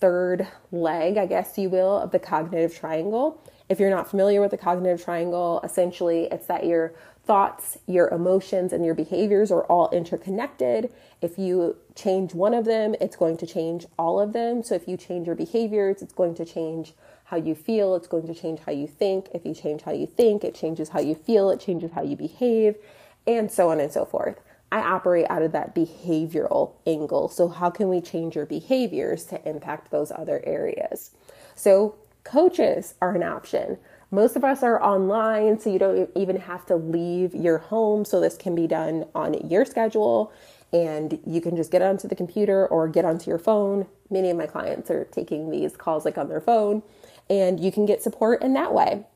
third 0.00 0.48
leg, 0.72 1.18
I 1.18 1.26
guess 1.26 1.58
you 1.58 1.68
will, 1.68 1.98
of 1.98 2.12
the 2.12 2.18
cognitive 2.18 2.74
triangle. 2.74 3.38
If 3.68 3.78
you're 3.78 3.90
not 3.90 4.08
familiar 4.08 4.40
with 4.40 4.52
the 4.52 4.56
cognitive 4.56 5.04
triangle, 5.04 5.60
essentially 5.62 6.28
it's 6.32 6.46
that 6.46 6.64
your 6.64 6.94
thoughts, 7.26 7.76
your 7.86 8.08
emotions, 8.08 8.72
and 8.72 8.86
your 8.86 8.94
behaviors 8.94 9.50
are 9.50 9.64
all 9.64 9.90
interconnected. 9.90 10.90
If 11.20 11.38
you 11.38 11.76
change 11.94 12.32
one 12.32 12.54
of 12.54 12.64
them, 12.64 12.94
it's 13.02 13.16
going 13.16 13.36
to 13.36 13.46
change 13.46 13.84
all 13.98 14.18
of 14.18 14.32
them. 14.32 14.62
So 14.62 14.74
if 14.76 14.88
you 14.88 14.96
change 14.96 15.26
your 15.26 15.36
behaviors, 15.36 16.00
it's 16.00 16.14
going 16.14 16.36
to 16.36 16.46
change 16.46 16.94
how 17.24 17.36
you 17.36 17.54
feel, 17.54 17.96
it's 17.96 18.08
going 18.08 18.28
to 18.28 18.34
change 18.34 18.60
how 18.60 18.72
you 18.72 18.86
think. 18.86 19.26
If 19.34 19.44
you 19.44 19.52
change 19.52 19.82
how 19.82 19.92
you 19.92 20.06
think, 20.06 20.42
it 20.42 20.54
changes 20.54 20.88
how 20.88 21.00
you 21.00 21.14
feel, 21.14 21.50
it 21.50 21.60
changes 21.60 21.90
how 21.92 22.02
you 22.02 22.16
behave, 22.16 22.76
and 23.26 23.50
so 23.50 23.70
on 23.70 23.80
and 23.80 23.92
so 23.92 24.04
forth. 24.04 24.40
I 24.72 24.80
operate 24.80 25.26
out 25.30 25.42
of 25.42 25.52
that 25.52 25.74
behavioral 25.74 26.72
angle. 26.86 27.28
So, 27.28 27.48
how 27.48 27.70
can 27.70 27.88
we 27.88 28.00
change 28.00 28.34
your 28.34 28.46
behaviors 28.46 29.24
to 29.26 29.48
impact 29.48 29.90
those 29.90 30.10
other 30.10 30.42
areas? 30.44 31.12
So, 31.54 31.94
coaches 32.24 32.94
are 33.00 33.14
an 33.14 33.22
option. 33.22 33.78
Most 34.10 34.36
of 34.36 34.44
us 34.44 34.62
are 34.62 34.82
online, 34.82 35.60
so 35.60 35.70
you 35.70 35.78
don't 35.78 36.10
even 36.16 36.36
have 36.36 36.66
to 36.66 36.76
leave 36.76 37.34
your 37.34 37.58
home. 37.58 38.04
So, 38.04 38.20
this 38.20 38.36
can 38.36 38.54
be 38.54 38.66
done 38.66 39.06
on 39.14 39.48
your 39.48 39.64
schedule 39.64 40.32
and 40.72 41.18
you 41.24 41.40
can 41.40 41.56
just 41.56 41.70
get 41.70 41.82
onto 41.82 42.08
the 42.08 42.14
computer 42.14 42.66
or 42.66 42.88
get 42.88 43.04
onto 43.04 43.30
your 43.30 43.38
phone. 43.38 43.86
Many 44.10 44.30
of 44.30 44.36
my 44.36 44.46
clients 44.46 44.90
are 44.90 45.04
taking 45.04 45.50
these 45.50 45.76
calls 45.76 46.04
like 46.04 46.18
on 46.18 46.28
their 46.28 46.40
phone, 46.40 46.82
and 47.30 47.60
you 47.60 47.72
can 47.72 47.86
get 47.86 48.02
support 48.02 48.42
in 48.42 48.54
that 48.54 48.74
way. 48.74 49.06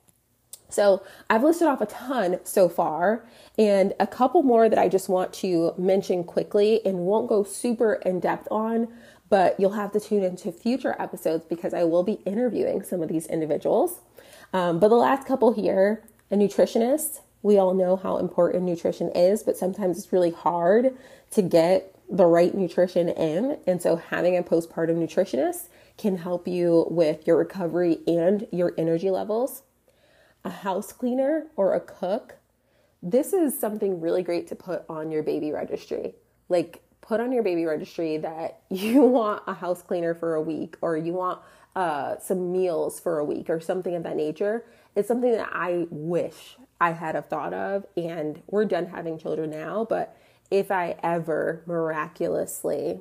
So 0.71 1.03
I've 1.29 1.43
listed 1.43 1.69
off 1.69 1.81
a 1.81 1.87
ton 1.87 2.41
so 2.45 2.69
far, 2.69 3.25
and 3.59 3.93
a 4.01 4.07
couple 4.07 4.43
more 4.43 4.69
that 4.69 4.79
I 4.79 4.89
just 4.89 5.09
want 5.09 5.33
to 5.35 5.75
mention 5.77 6.25
quickly 6.25 6.85
and 6.87 7.01
won't 7.01 7.29
go 7.29 7.45
super 7.45 7.95
in 7.95 8.21
depth 8.21 8.49
on, 8.51 8.89
but 9.29 9.59
you'll 9.61 9.73
have 9.73 9.93
to 9.93 10.01
tune 10.01 10.23
into 10.23 10.51
future 10.51 10.97
episodes 10.99 11.45
because 11.45 11.75
I 11.75 11.85
will 11.85 12.03
be 12.03 12.15
interviewing 12.25 12.83
some 12.83 13.03
of 13.03 13.09
these 13.09 13.27
individuals. 13.27 14.01
Um, 14.53 14.81
but 14.81 14.89
the 14.89 14.97
last 14.97 15.27
couple 15.27 15.53
here 15.53 16.03
a 16.31 16.37
nutritionist. 16.37 17.21
We 17.43 17.59
all 17.59 17.75
know 17.75 17.97
how 17.97 18.19
important 18.19 18.65
nutrition 18.65 19.11
is, 19.11 19.43
but 19.43 19.57
sometimes 19.57 19.99
it's 19.99 20.13
really 20.13 20.31
hard 20.31 20.97
to 21.33 21.43
get 21.43 21.95
the 22.09 22.27
right 22.27 22.55
nutrition 22.55 23.09
in. 23.09 23.59
And 23.67 23.81
so 23.81 23.97
having 23.97 24.37
a 24.37 24.43
postpartum 24.43 24.97
nutritionist 24.97 25.69
can 25.97 26.19
help 26.19 26.47
you 26.47 26.87
with 26.91 27.27
your 27.27 27.37
recovery 27.37 27.99
and 28.07 28.47
your 28.51 28.75
energy 28.77 29.11
levels 29.11 29.63
a 30.45 30.51
house 30.51 30.93
cleaner 30.93 31.47
or 31.57 31.75
a 31.75 31.81
cook, 31.81 32.37
this 33.03 33.33
is 33.33 33.59
something 33.59 34.01
really 34.01 34.23
great 34.23 34.47
to 34.49 34.55
put 34.55 34.85
on 34.89 35.11
your 35.11 35.23
baby 35.23 35.53
registry. 35.53 36.15
Like, 36.49 36.83
put 37.01 37.21
on 37.21 37.33
your 37.33 37.43
baby 37.43 37.65
registry 37.65 38.19
that 38.19 38.61
you 38.71 39.03
want 39.03 39.43
a 39.47 39.55
house 39.55 39.83
cleaner 39.83 40.15
for 40.15 40.35
a 40.35 40.43
week 40.43 40.77
or 40.81 40.97
you 40.97 41.13
want 41.13 41.41
uh, 41.77 42.19
some 42.19 42.53
meals 42.53 43.01
for 43.01 43.19
a 43.19 43.25
week 43.25 43.49
or 43.49 43.61
something 43.61 43.95
of 43.95 44.03
that 44.03 44.17
nature. 44.17 44.65
It's 44.97 45.09
something 45.09 45.33
that 45.33 45.49
I 45.53 45.87
wish 45.91 46.57
I 46.81 46.93
had 46.93 47.17
a 47.17 47.23
thought 47.23 47.55
of. 47.55 47.87
And 47.97 48.43
we're 48.49 48.65
done 48.65 48.87
having 48.87 49.19
children 49.19 49.51
now, 49.51 49.87
but 49.89 50.17
if 50.51 50.71
I 50.71 50.97
ever 51.03 51.63
miraculously 51.67 53.01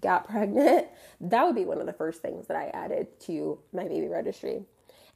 got 0.00 0.28
pregnant, 0.28 0.88
that 1.20 1.44
would 1.44 1.54
be 1.54 1.64
one 1.64 1.80
of 1.80 1.86
the 1.86 1.92
first 1.92 2.22
things 2.22 2.46
that 2.48 2.56
I 2.56 2.66
added 2.68 3.20
to 3.20 3.58
my 3.72 3.84
baby 3.84 4.08
registry. 4.08 4.64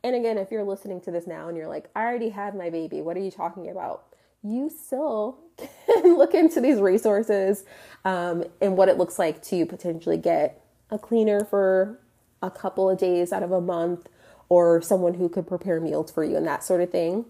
And 0.04 0.16
again, 0.16 0.38
if 0.38 0.50
you're 0.50 0.64
listening 0.64 1.00
to 1.02 1.10
this 1.10 1.26
now 1.26 1.48
and 1.48 1.56
you're 1.56 1.68
like, 1.68 1.88
I 1.94 2.00
already 2.02 2.30
have 2.30 2.54
my 2.54 2.70
baby, 2.70 3.00
what 3.00 3.16
are 3.16 3.20
you 3.20 3.30
talking 3.30 3.70
about? 3.70 4.04
You 4.42 4.68
still 4.68 5.38
can 5.86 6.16
look 6.16 6.34
into 6.34 6.60
these 6.60 6.80
resources 6.80 7.64
um, 8.04 8.44
and 8.60 8.76
what 8.76 8.88
it 8.88 8.98
looks 8.98 9.18
like 9.18 9.42
to 9.44 9.64
potentially 9.66 10.16
get 10.16 10.60
a 10.90 10.98
cleaner 10.98 11.44
for 11.44 12.00
a 12.42 12.50
couple 12.50 12.90
of 12.90 12.98
days 12.98 13.32
out 13.32 13.42
of 13.42 13.52
a 13.52 13.60
month 13.60 14.08
or 14.48 14.82
someone 14.82 15.14
who 15.14 15.28
could 15.28 15.46
prepare 15.46 15.80
meals 15.80 16.10
for 16.10 16.24
you 16.24 16.36
and 16.36 16.46
that 16.46 16.64
sort 16.64 16.80
of 16.80 16.90
thing. 16.90 17.24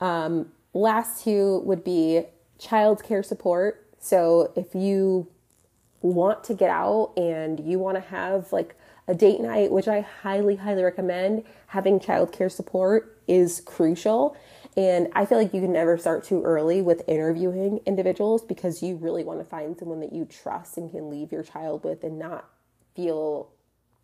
Um, 0.00 0.52
last 0.72 1.24
two 1.24 1.58
would 1.64 1.82
be 1.82 2.22
child 2.58 3.02
care 3.02 3.22
support. 3.22 3.86
So 3.98 4.52
if 4.54 4.74
you 4.74 5.28
want 6.00 6.44
to 6.44 6.54
get 6.54 6.70
out 6.70 7.12
and 7.16 7.60
you 7.60 7.78
want 7.78 7.96
to 7.96 8.00
have 8.00 8.52
like 8.52 8.76
a 9.06 9.14
date 9.14 9.40
night, 9.40 9.70
which 9.70 9.88
I 9.88 10.00
highly, 10.00 10.56
highly 10.56 10.82
recommend. 10.82 11.44
Having 11.68 12.00
childcare 12.00 12.50
support 12.50 13.18
is 13.26 13.60
crucial. 13.60 14.36
And 14.76 15.08
I 15.14 15.24
feel 15.24 15.38
like 15.38 15.54
you 15.54 15.60
can 15.60 15.72
never 15.72 15.96
start 15.98 16.24
too 16.24 16.42
early 16.42 16.82
with 16.82 17.08
interviewing 17.08 17.80
individuals 17.86 18.42
because 18.42 18.82
you 18.82 18.96
really 18.96 19.22
want 19.22 19.38
to 19.38 19.44
find 19.44 19.78
someone 19.78 20.00
that 20.00 20.12
you 20.12 20.24
trust 20.24 20.76
and 20.78 20.90
can 20.90 21.10
leave 21.10 21.30
your 21.30 21.42
child 21.42 21.84
with 21.84 22.02
and 22.02 22.18
not 22.18 22.48
feel 22.96 23.50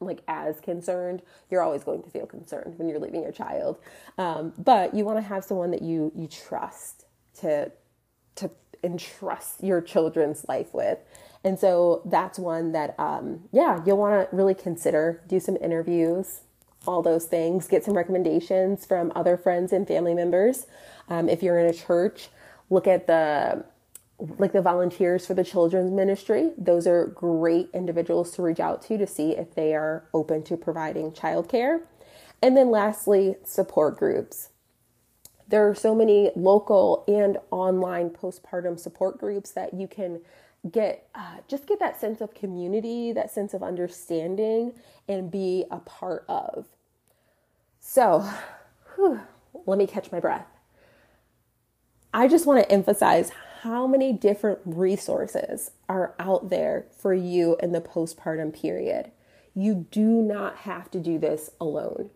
like 0.00 0.22
as 0.28 0.60
concerned. 0.60 1.22
You're 1.50 1.62
always 1.62 1.84
going 1.84 2.02
to 2.02 2.10
feel 2.10 2.26
concerned 2.26 2.78
when 2.78 2.88
you're 2.88 3.00
leaving 3.00 3.22
your 3.22 3.32
child. 3.32 3.78
Um, 4.16 4.52
but 4.58 4.94
you 4.94 5.04
want 5.04 5.18
to 5.18 5.22
have 5.22 5.44
someone 5.44 5.70
that 5.72 5.82
you 5.82 6.12
you 6.14 6.26
trust 6.26 7.04
to 7.40 7.72
to 8.36 8.50
entrust 8.82 9.62
your 9.62 9.80
children's 9.80 10.46
life 10.48 10.72
with. 10.72 10.98
And 11.42 11.58
so 11.58 12.02
that's 12.04 12.38
one 12.38 12.72
that, 12.72 12.98
um, 12.98 13.44
yeah, 13.50 13.82
you'll 13.86 13.96
want 13.96 14.30
to 14.30 14.36
really 14.36 14.54
consider, 14.54 15.22
do 15.26 15.40
some 15.40 15.56
interviews, 15.56 16.40
all 16.86 17.02
those 17.02 17.26
things, 17.26 17.66
get 17.66 17.84
some 17.84 17.94
recommendations 17.94 18.84
from 18.84 19.12
other 19.14 19.36
friends 19.36 19.72
and 19.72 19.86
family 19.86 20.14
members. 20.14 20.66
Um, 21.08 21.28
if 21.28 21.42
you're 21.42 21.58
in 21.58 21.66
a 21.66 21.72
church, 21.72 22.28
look 22.68 22.86
at 22.86 23.06
the 23.06 23.64
like 24.38 24.52
the 24.52 24.60
volunteers 24.60 25.26
for 25.26 25.32
the 25.32 25.44
children's 25.44 25.90
ministry. 25.90 26.50
Those 26.58 26.86
are 26.86 27.06
great 27.06 27.70
individuals 27.72 28.32
to 28.32 28.42
reach 28.42 28.60
out 28.60 28.82
to 28.82 28.98
to 28.98 29.06
see 29.06 29.30
if 29.34 29.54
they 29.54 29.74
are 29.74 30.04
open 30.12 30.42
to 30.44 30.58
providing 30.58 31.12
childcare. 31.12 31.80
And 32.42 32.54
then 32.54 32.70
lastly, 32.70 33.36
support 33.44 33.98
groups. 33.98 34.50
There 35.48 35.68
are 35.68 35.74
so 35.74 35.94
many 35.94 36.30
local 36.36 37.02
and 37.08 37.38
online 37.50 38.10
postpartum 38.10 38.78
support 38.78 39.18
groups 39.18 39.50
that 39.52 39.74
you 39.74 39.88
can 39.88 40.20
get 40.68 41.08
uh, 41.14 41.38
just 41.48 41.66
get 41.66 41.78
that 41.78 42.00
sense 42.00 42.20
of 42.20 42.34
community, 42.34 43.12
that 43.12 43.30
sense 43.30 43.54
of 43.54 43.62
understanding, 43.62 44.72
and 45.08 45.30
be 45.30 45.64
a 45.70 45.78
part 45.78 46.24
of. 46.28 46.66
So, 47.78 48.28
whew, 48.94 49.20
let 49.66 49.78
me 49.78 49.86
catch 49.86 50.12
my 50.12 50.20
breath. 50.20 50.46
I 52.12 52.28
just 52.28 52.46
want 52.46 52.62
to 52.62 52.70
emphasize 52.70 53.30
how 53.62 53.86
many 53.86 54.12
different 54.12 54.58
resources 54.64 55.70
are 55.88 56.14
out 56.18 56.50
there 56.50 56.86
for 56.96 57.14
you 57.14 57.56
in 57.62 57.72
the 57.72 57.80
postpartum 57.80 58.52
period. 58.52 59.10
You 59.54 59.86
do 59.90 60.22
not 60.22 60.58
have 60.58 60.90
to 60.92 61.00
do 61.00 61.18
this 61.18 61.50
alone. 61.60 62.10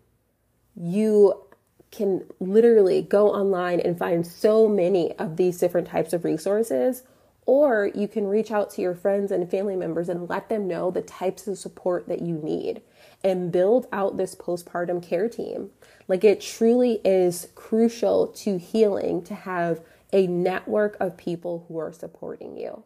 You 0.74 1.42
can 1.90 2.24
literally 2.40 3.02
go 3.02 3.28
online 3.28 3.78
and 3.78 3.96
find 3.96 4.26
so 4.26 4.68
many 4.68 5.12
of 5.12 5.36
these 5.36 5.58
different 5.58 5.86
types 5.86 6.12
of 6.12 6.24
resources 6.24 7.04
or 7.46 7.90
you 7.94 8.08
can 8.08 8.26
reach 8.26 8.50
out 8.50 8.70
to 8.70 8.82
your 8.82 8.94
friends 8.94 9.30
and 9.30 9.50
family 9.50 9.76
members 9.76 10.08
and 10.08 10.28
let 10.28 10.48
them 10.48 10.66
know 10.66 10.90
the 10.90 11.02
types 11.02 11.46
of 11.46 11.58
support 11.58 12.08
that 12.08 12.22
you 12.22 12.36
need 12.36 12.80
and 13.22 13.52
build 13.52 13.86
out 13.92 14.16
this 14.16 14.34
postpartum 14.34 15.02
care 15.02 15.28
team. 15.28 15.70
Like 16.08 16.24
it 16.24 16.40
truly 16.40 17.00
is 17.04 17.48
crucial 17.54 18.28
to 18.28 18.58
healing 18.58 19.22
to 19.24 19.34
have 19.34 19.80
a 20.12 20.26
network 20.26 20.96
of 21.00 21.16
people 21.16 21.64
who 21.68 21.78
are 21.78 21.92
supporting 21.92 22.56
you. 22.56 22.84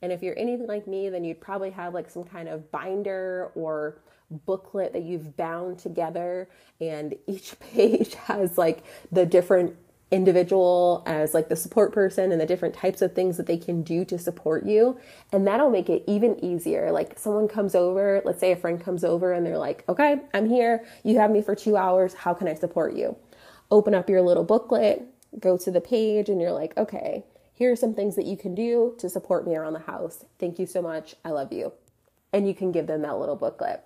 And 0.00 0.10
if 0.10 0.22
you're 0.22 0.38
anything 0.38 0.66
like 0.66 0.86
me, 0.86 1.08
then 1.08 1.24
you'd 1.24 1.40
probably 1.40 1.70
have 1.70 1.94
like 1.94 2.10
some 2.10 2.24
kind 2.24 2.48
of 2.48 2.70
binder 2.70 3.50
or 3.54 4.00
booklet 4.30 4.92
that 4.92 5.02
you've 5.02 5.36
bound 5.36 5.78
together, 5.78 6.48
and 6.80 7.14
each 7.26 7.58
page 7.60 8.14
has 8.14 8.58
like 8.58 8.82
the 9.10 9.26
different 9.26 9.76
individual 10.12 11.02
as 11.06 11.34
like 11.34 11.48
the 11.48 11.56
support 11.56 11.92
person 11.92 12.30
and 12.30 12.40
the 12.40 12.46
different 12.46 12.74
types 12.74 13.02
of 13.02 13.14
things 13.14 13.36
that 13.38 13.46
they 13.46 13.56
can 13.56 13.82
do 13.82 14.04
to 14.04 14.18
support 14.18 14.64
you. 14.64 14.98
And 15.32 15.46
that'll 15.46 15.70
make 15.70 15.88
it 15.88 16.04
even 16.06 16.42
easier. 16.44 16.92
Like 16.92 17.18
someone 17.18 17.48
comes 17.48 17.74
over 17.74 18.22
let's 18.24 18.38
say 18.38 18.52
a 18.52 18.56
friend 18.56 18.80
comes 18.80 19.02
over 19.02 19.32
and 19.32 19.44
they're 19.44 19.58
like 19.58 19.84
okay 19.88 20.20
i'm 20.34 20.48
here. 20.48 20.84
You 21.02 21.18
have 21.18 21.30
me 21.30 21.42
for 21.42 21.54
2 21.56 21.76
hours. 21.76 22.14
How 22.14 22.34
can 22.34 22.46
i 22.46 22.54
support 22.54 22.94
you? 22.94 23.16
Open 23.70 23.94
up 23.94 24.08
your 24.08 24.22
little 24.22 24.44
booklet 24.44 25.02
go 25.40 25.56
to 25.56 25.70
the 25.70 25.80
page 25.80 26.28
and 26.28 26.38
you're 26.42 26.52
like 26.52 26.76
okay 26.76 27.24
here 27.54 27.70
are 27.70 27.76
some 27.76 27.94
things 27.94 28.16
that 28.16 28.26
you 28.26 28.36
can 28.36 28.54
do 28.54 28.94
to 28.98 29.08
support 29.08 29.46
me 29.46 29.54
around 29.54 29.74
the 29.74 29.78
house. 29.78 30.24
Thank 30.40 30.58
you 30.58 30.66
so 30.66 30.82
much. 30.82 31.14
I 31.24 31.30
love 31.30 31.52
you. 31.52 31.72
And 32.32 32.48
you 32.48 32.54
can 32.54 32.72
give 32.72 32.88
them 32.88 33.02
that 33.02 33.18
little 33.18 33.36
booklet. 33.36 33.84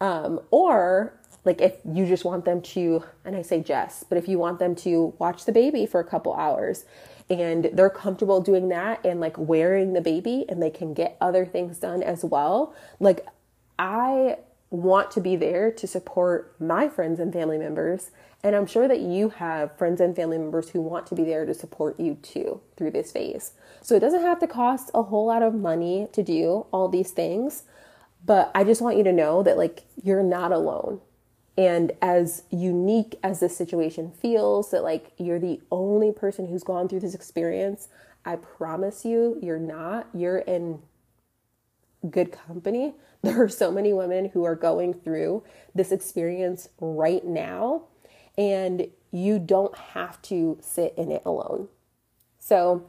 Um, 0.00 0.40
or 0.50 1.18
like 1.46 1.62
if 1.62 1.76
you 1.90 2.04
just 2.04 2.24
want 2.24 2.44
them 2.44 2.60
to 2.60 3.02
and 3.24 3.34
i 3.34 3.40
say 3.40 3.62
just 3.62 4.08
but 4.10 4.18
if 4.18 4.28
you 4.28 4.38
want 4.38 4.58
them 4.58 4.74
to 4.74 5.14
watch 5.18 5.46
the 5.46 5.52
baby 5.52 5.86
for 5.86 6.00
a 6.00 6.04
couple 6.04 6.34
hours 6.34 6.84
and 7.30 7.70
they're 7.72 7.88
comfortable 7.88 8.40
doing 8.40 8.68
that 8.68 9.04
and 9.04 9.18
like 9.20 9.36
wearing 9.38 9.94
the 9.94 10.00
baby 10.00 10.44
and 10.48 10.62
they 10.62 10.70
can 10.70 10.92
get 10.92 11.16
other 11.20 11.46
things 11.46 11.78
done 11.78 12.02
as 12.02 12.22
well 12.22 12.74
like 13.00 13.26
I 13.78 14.38
want 14.70 15.10
to 15.12 15.20
be 15.20 15.36
there 15.36 15.70
to 15.70 15.86
support 15.86 16.54
my 16.60 16.88
friends 16.88 17.20
and 17.20 17.32
family 17.32 17.58
members. 17.58 18.10
And 18.42 18.54
I'm 18.54 18.66
sure 18.66 18.88
that 18.88 19.00
you 19.00 19.30
have 19.30 19.76
friends 19.76 20.00
and 20.00 20.14
family 20.14 20.38
members 20.38 20.70
who 20.70 20.80
want 20.80 21.06
to 21.08 21.14
be 21.14 21.24
there 21.24 21.46
to 21.46 21.54
support 21.54 21.98
you 21.98 22.16
too 22.16 22.60
through 22.76 22.92
this 22.92 23.12
phase. 23.12 23.52
So 23.80 23.94
it 23.94 24.00
doesn't 24.00 24.22
have 24.22 24.38
to 24.40 24.46
cost 24.46 24.90
a 24.94 25.04
whole 25.04 25.26
lot 25.26 25.42
of 25.42 25.54
money 25.54 26.08
to 26.12 26.22
do 26.22 26.66
all 26.72 26.88
these 26.88 27.10
things. 27.10 27.64
But 28.24 28.50
I 28.54 28.64
just 28.64 28.80
want 28.80 28.96
you 28.96 29.04
to 29.04 29.12
know 29.12 29.42
that, 29.44 29.56
like, 29.56 29.84
you're 30.02 30.22
not 30.22 30.50
alone. 30.50 31.00
And 31.58 31.92
as 32.02 32.42
unique 32.50 33.18
as 33.22 33.40
this 33.40 33.56
situation 33.56 34.10
feels, 34.10 34.70
that 34.70 34.82
like 34.82 35.12
you're 35.16 35.38
the 35.38 35.60
only 35.70 36.12
person 36.12 36.46
who's 36.48 36.62
gone 36.62 36.88
through 36.88 37.00
this 37.00 37.14
experience, 37.14 37.88
I 38.24 38.36
promise 38.36 39.04
you, 39.04 39.38
you're 39.40 39.58
not. 39.58 40.08
You're 40.12 40.38
in 40.38 40.82
good 42.10 42.32
company. 42.32 42.94
There 43.22 43.42
are 43.42 43.48
so 43.48 43.72
many 43.72 43.92
women 43.92 44.26
who 44.26 44.44
are 44.44 44.54
going 44.54 44.94
through 44.94 45.42
this 45.74 45.90
experience 45.90 46.68
right 46.78 47.24
now, 47.24 47.86
and 48.38 48.88
you 49.10 49.40
don't 49.40 49.76
have 49.76 50.22
to 50.22 50.58
sit 50.60 50.94
in 50.96 51.10
it 51.10 51.22
alone. 51.26 51.66
So, 52.38 52.84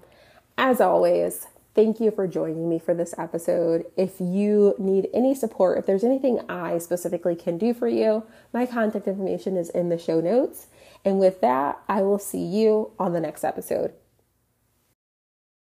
as 0.56 0.80
always, 0.80 1.48
Thank 1.78 2.00
you 2.00 2.10
for 2.10 2.26
joining 2.26 2.68
me 2.68 2.80
for 2.80 2.96
this 2.96 3.14
episode. 3.20 3.86
If 3.96 4.20
you 4.20 4.74
need 4.80 5.10
any 5.14 5.36
support, 5.36 5.78
if 5.78 5.86
there's 5.86 6.04
anything 6.04 6.42
I 6.50 6.80
specifically 6.80 7.36
can 7.36 7.60
do 7.60 7.72
for 7.72 7.88
you, 7.88 8.24
my 8.52 8.66
contact 8.66 9.08
information 9.08 9.56
is 9.56 9.70
in 9.70 9.90
the 9.90 10.00
show 10.00 10.20
notes. 10.20 10.70
And 11.06 11.20
with 11.20 11.40
that, 11.42 11.80
I 11.88 12.02
will 12.02 12.18
see 12.18 12.44
you 12.44 12.94
on 12.98 13.14
the 13.14 13.20
next 13.20 13.44
episode. 13.44 13.94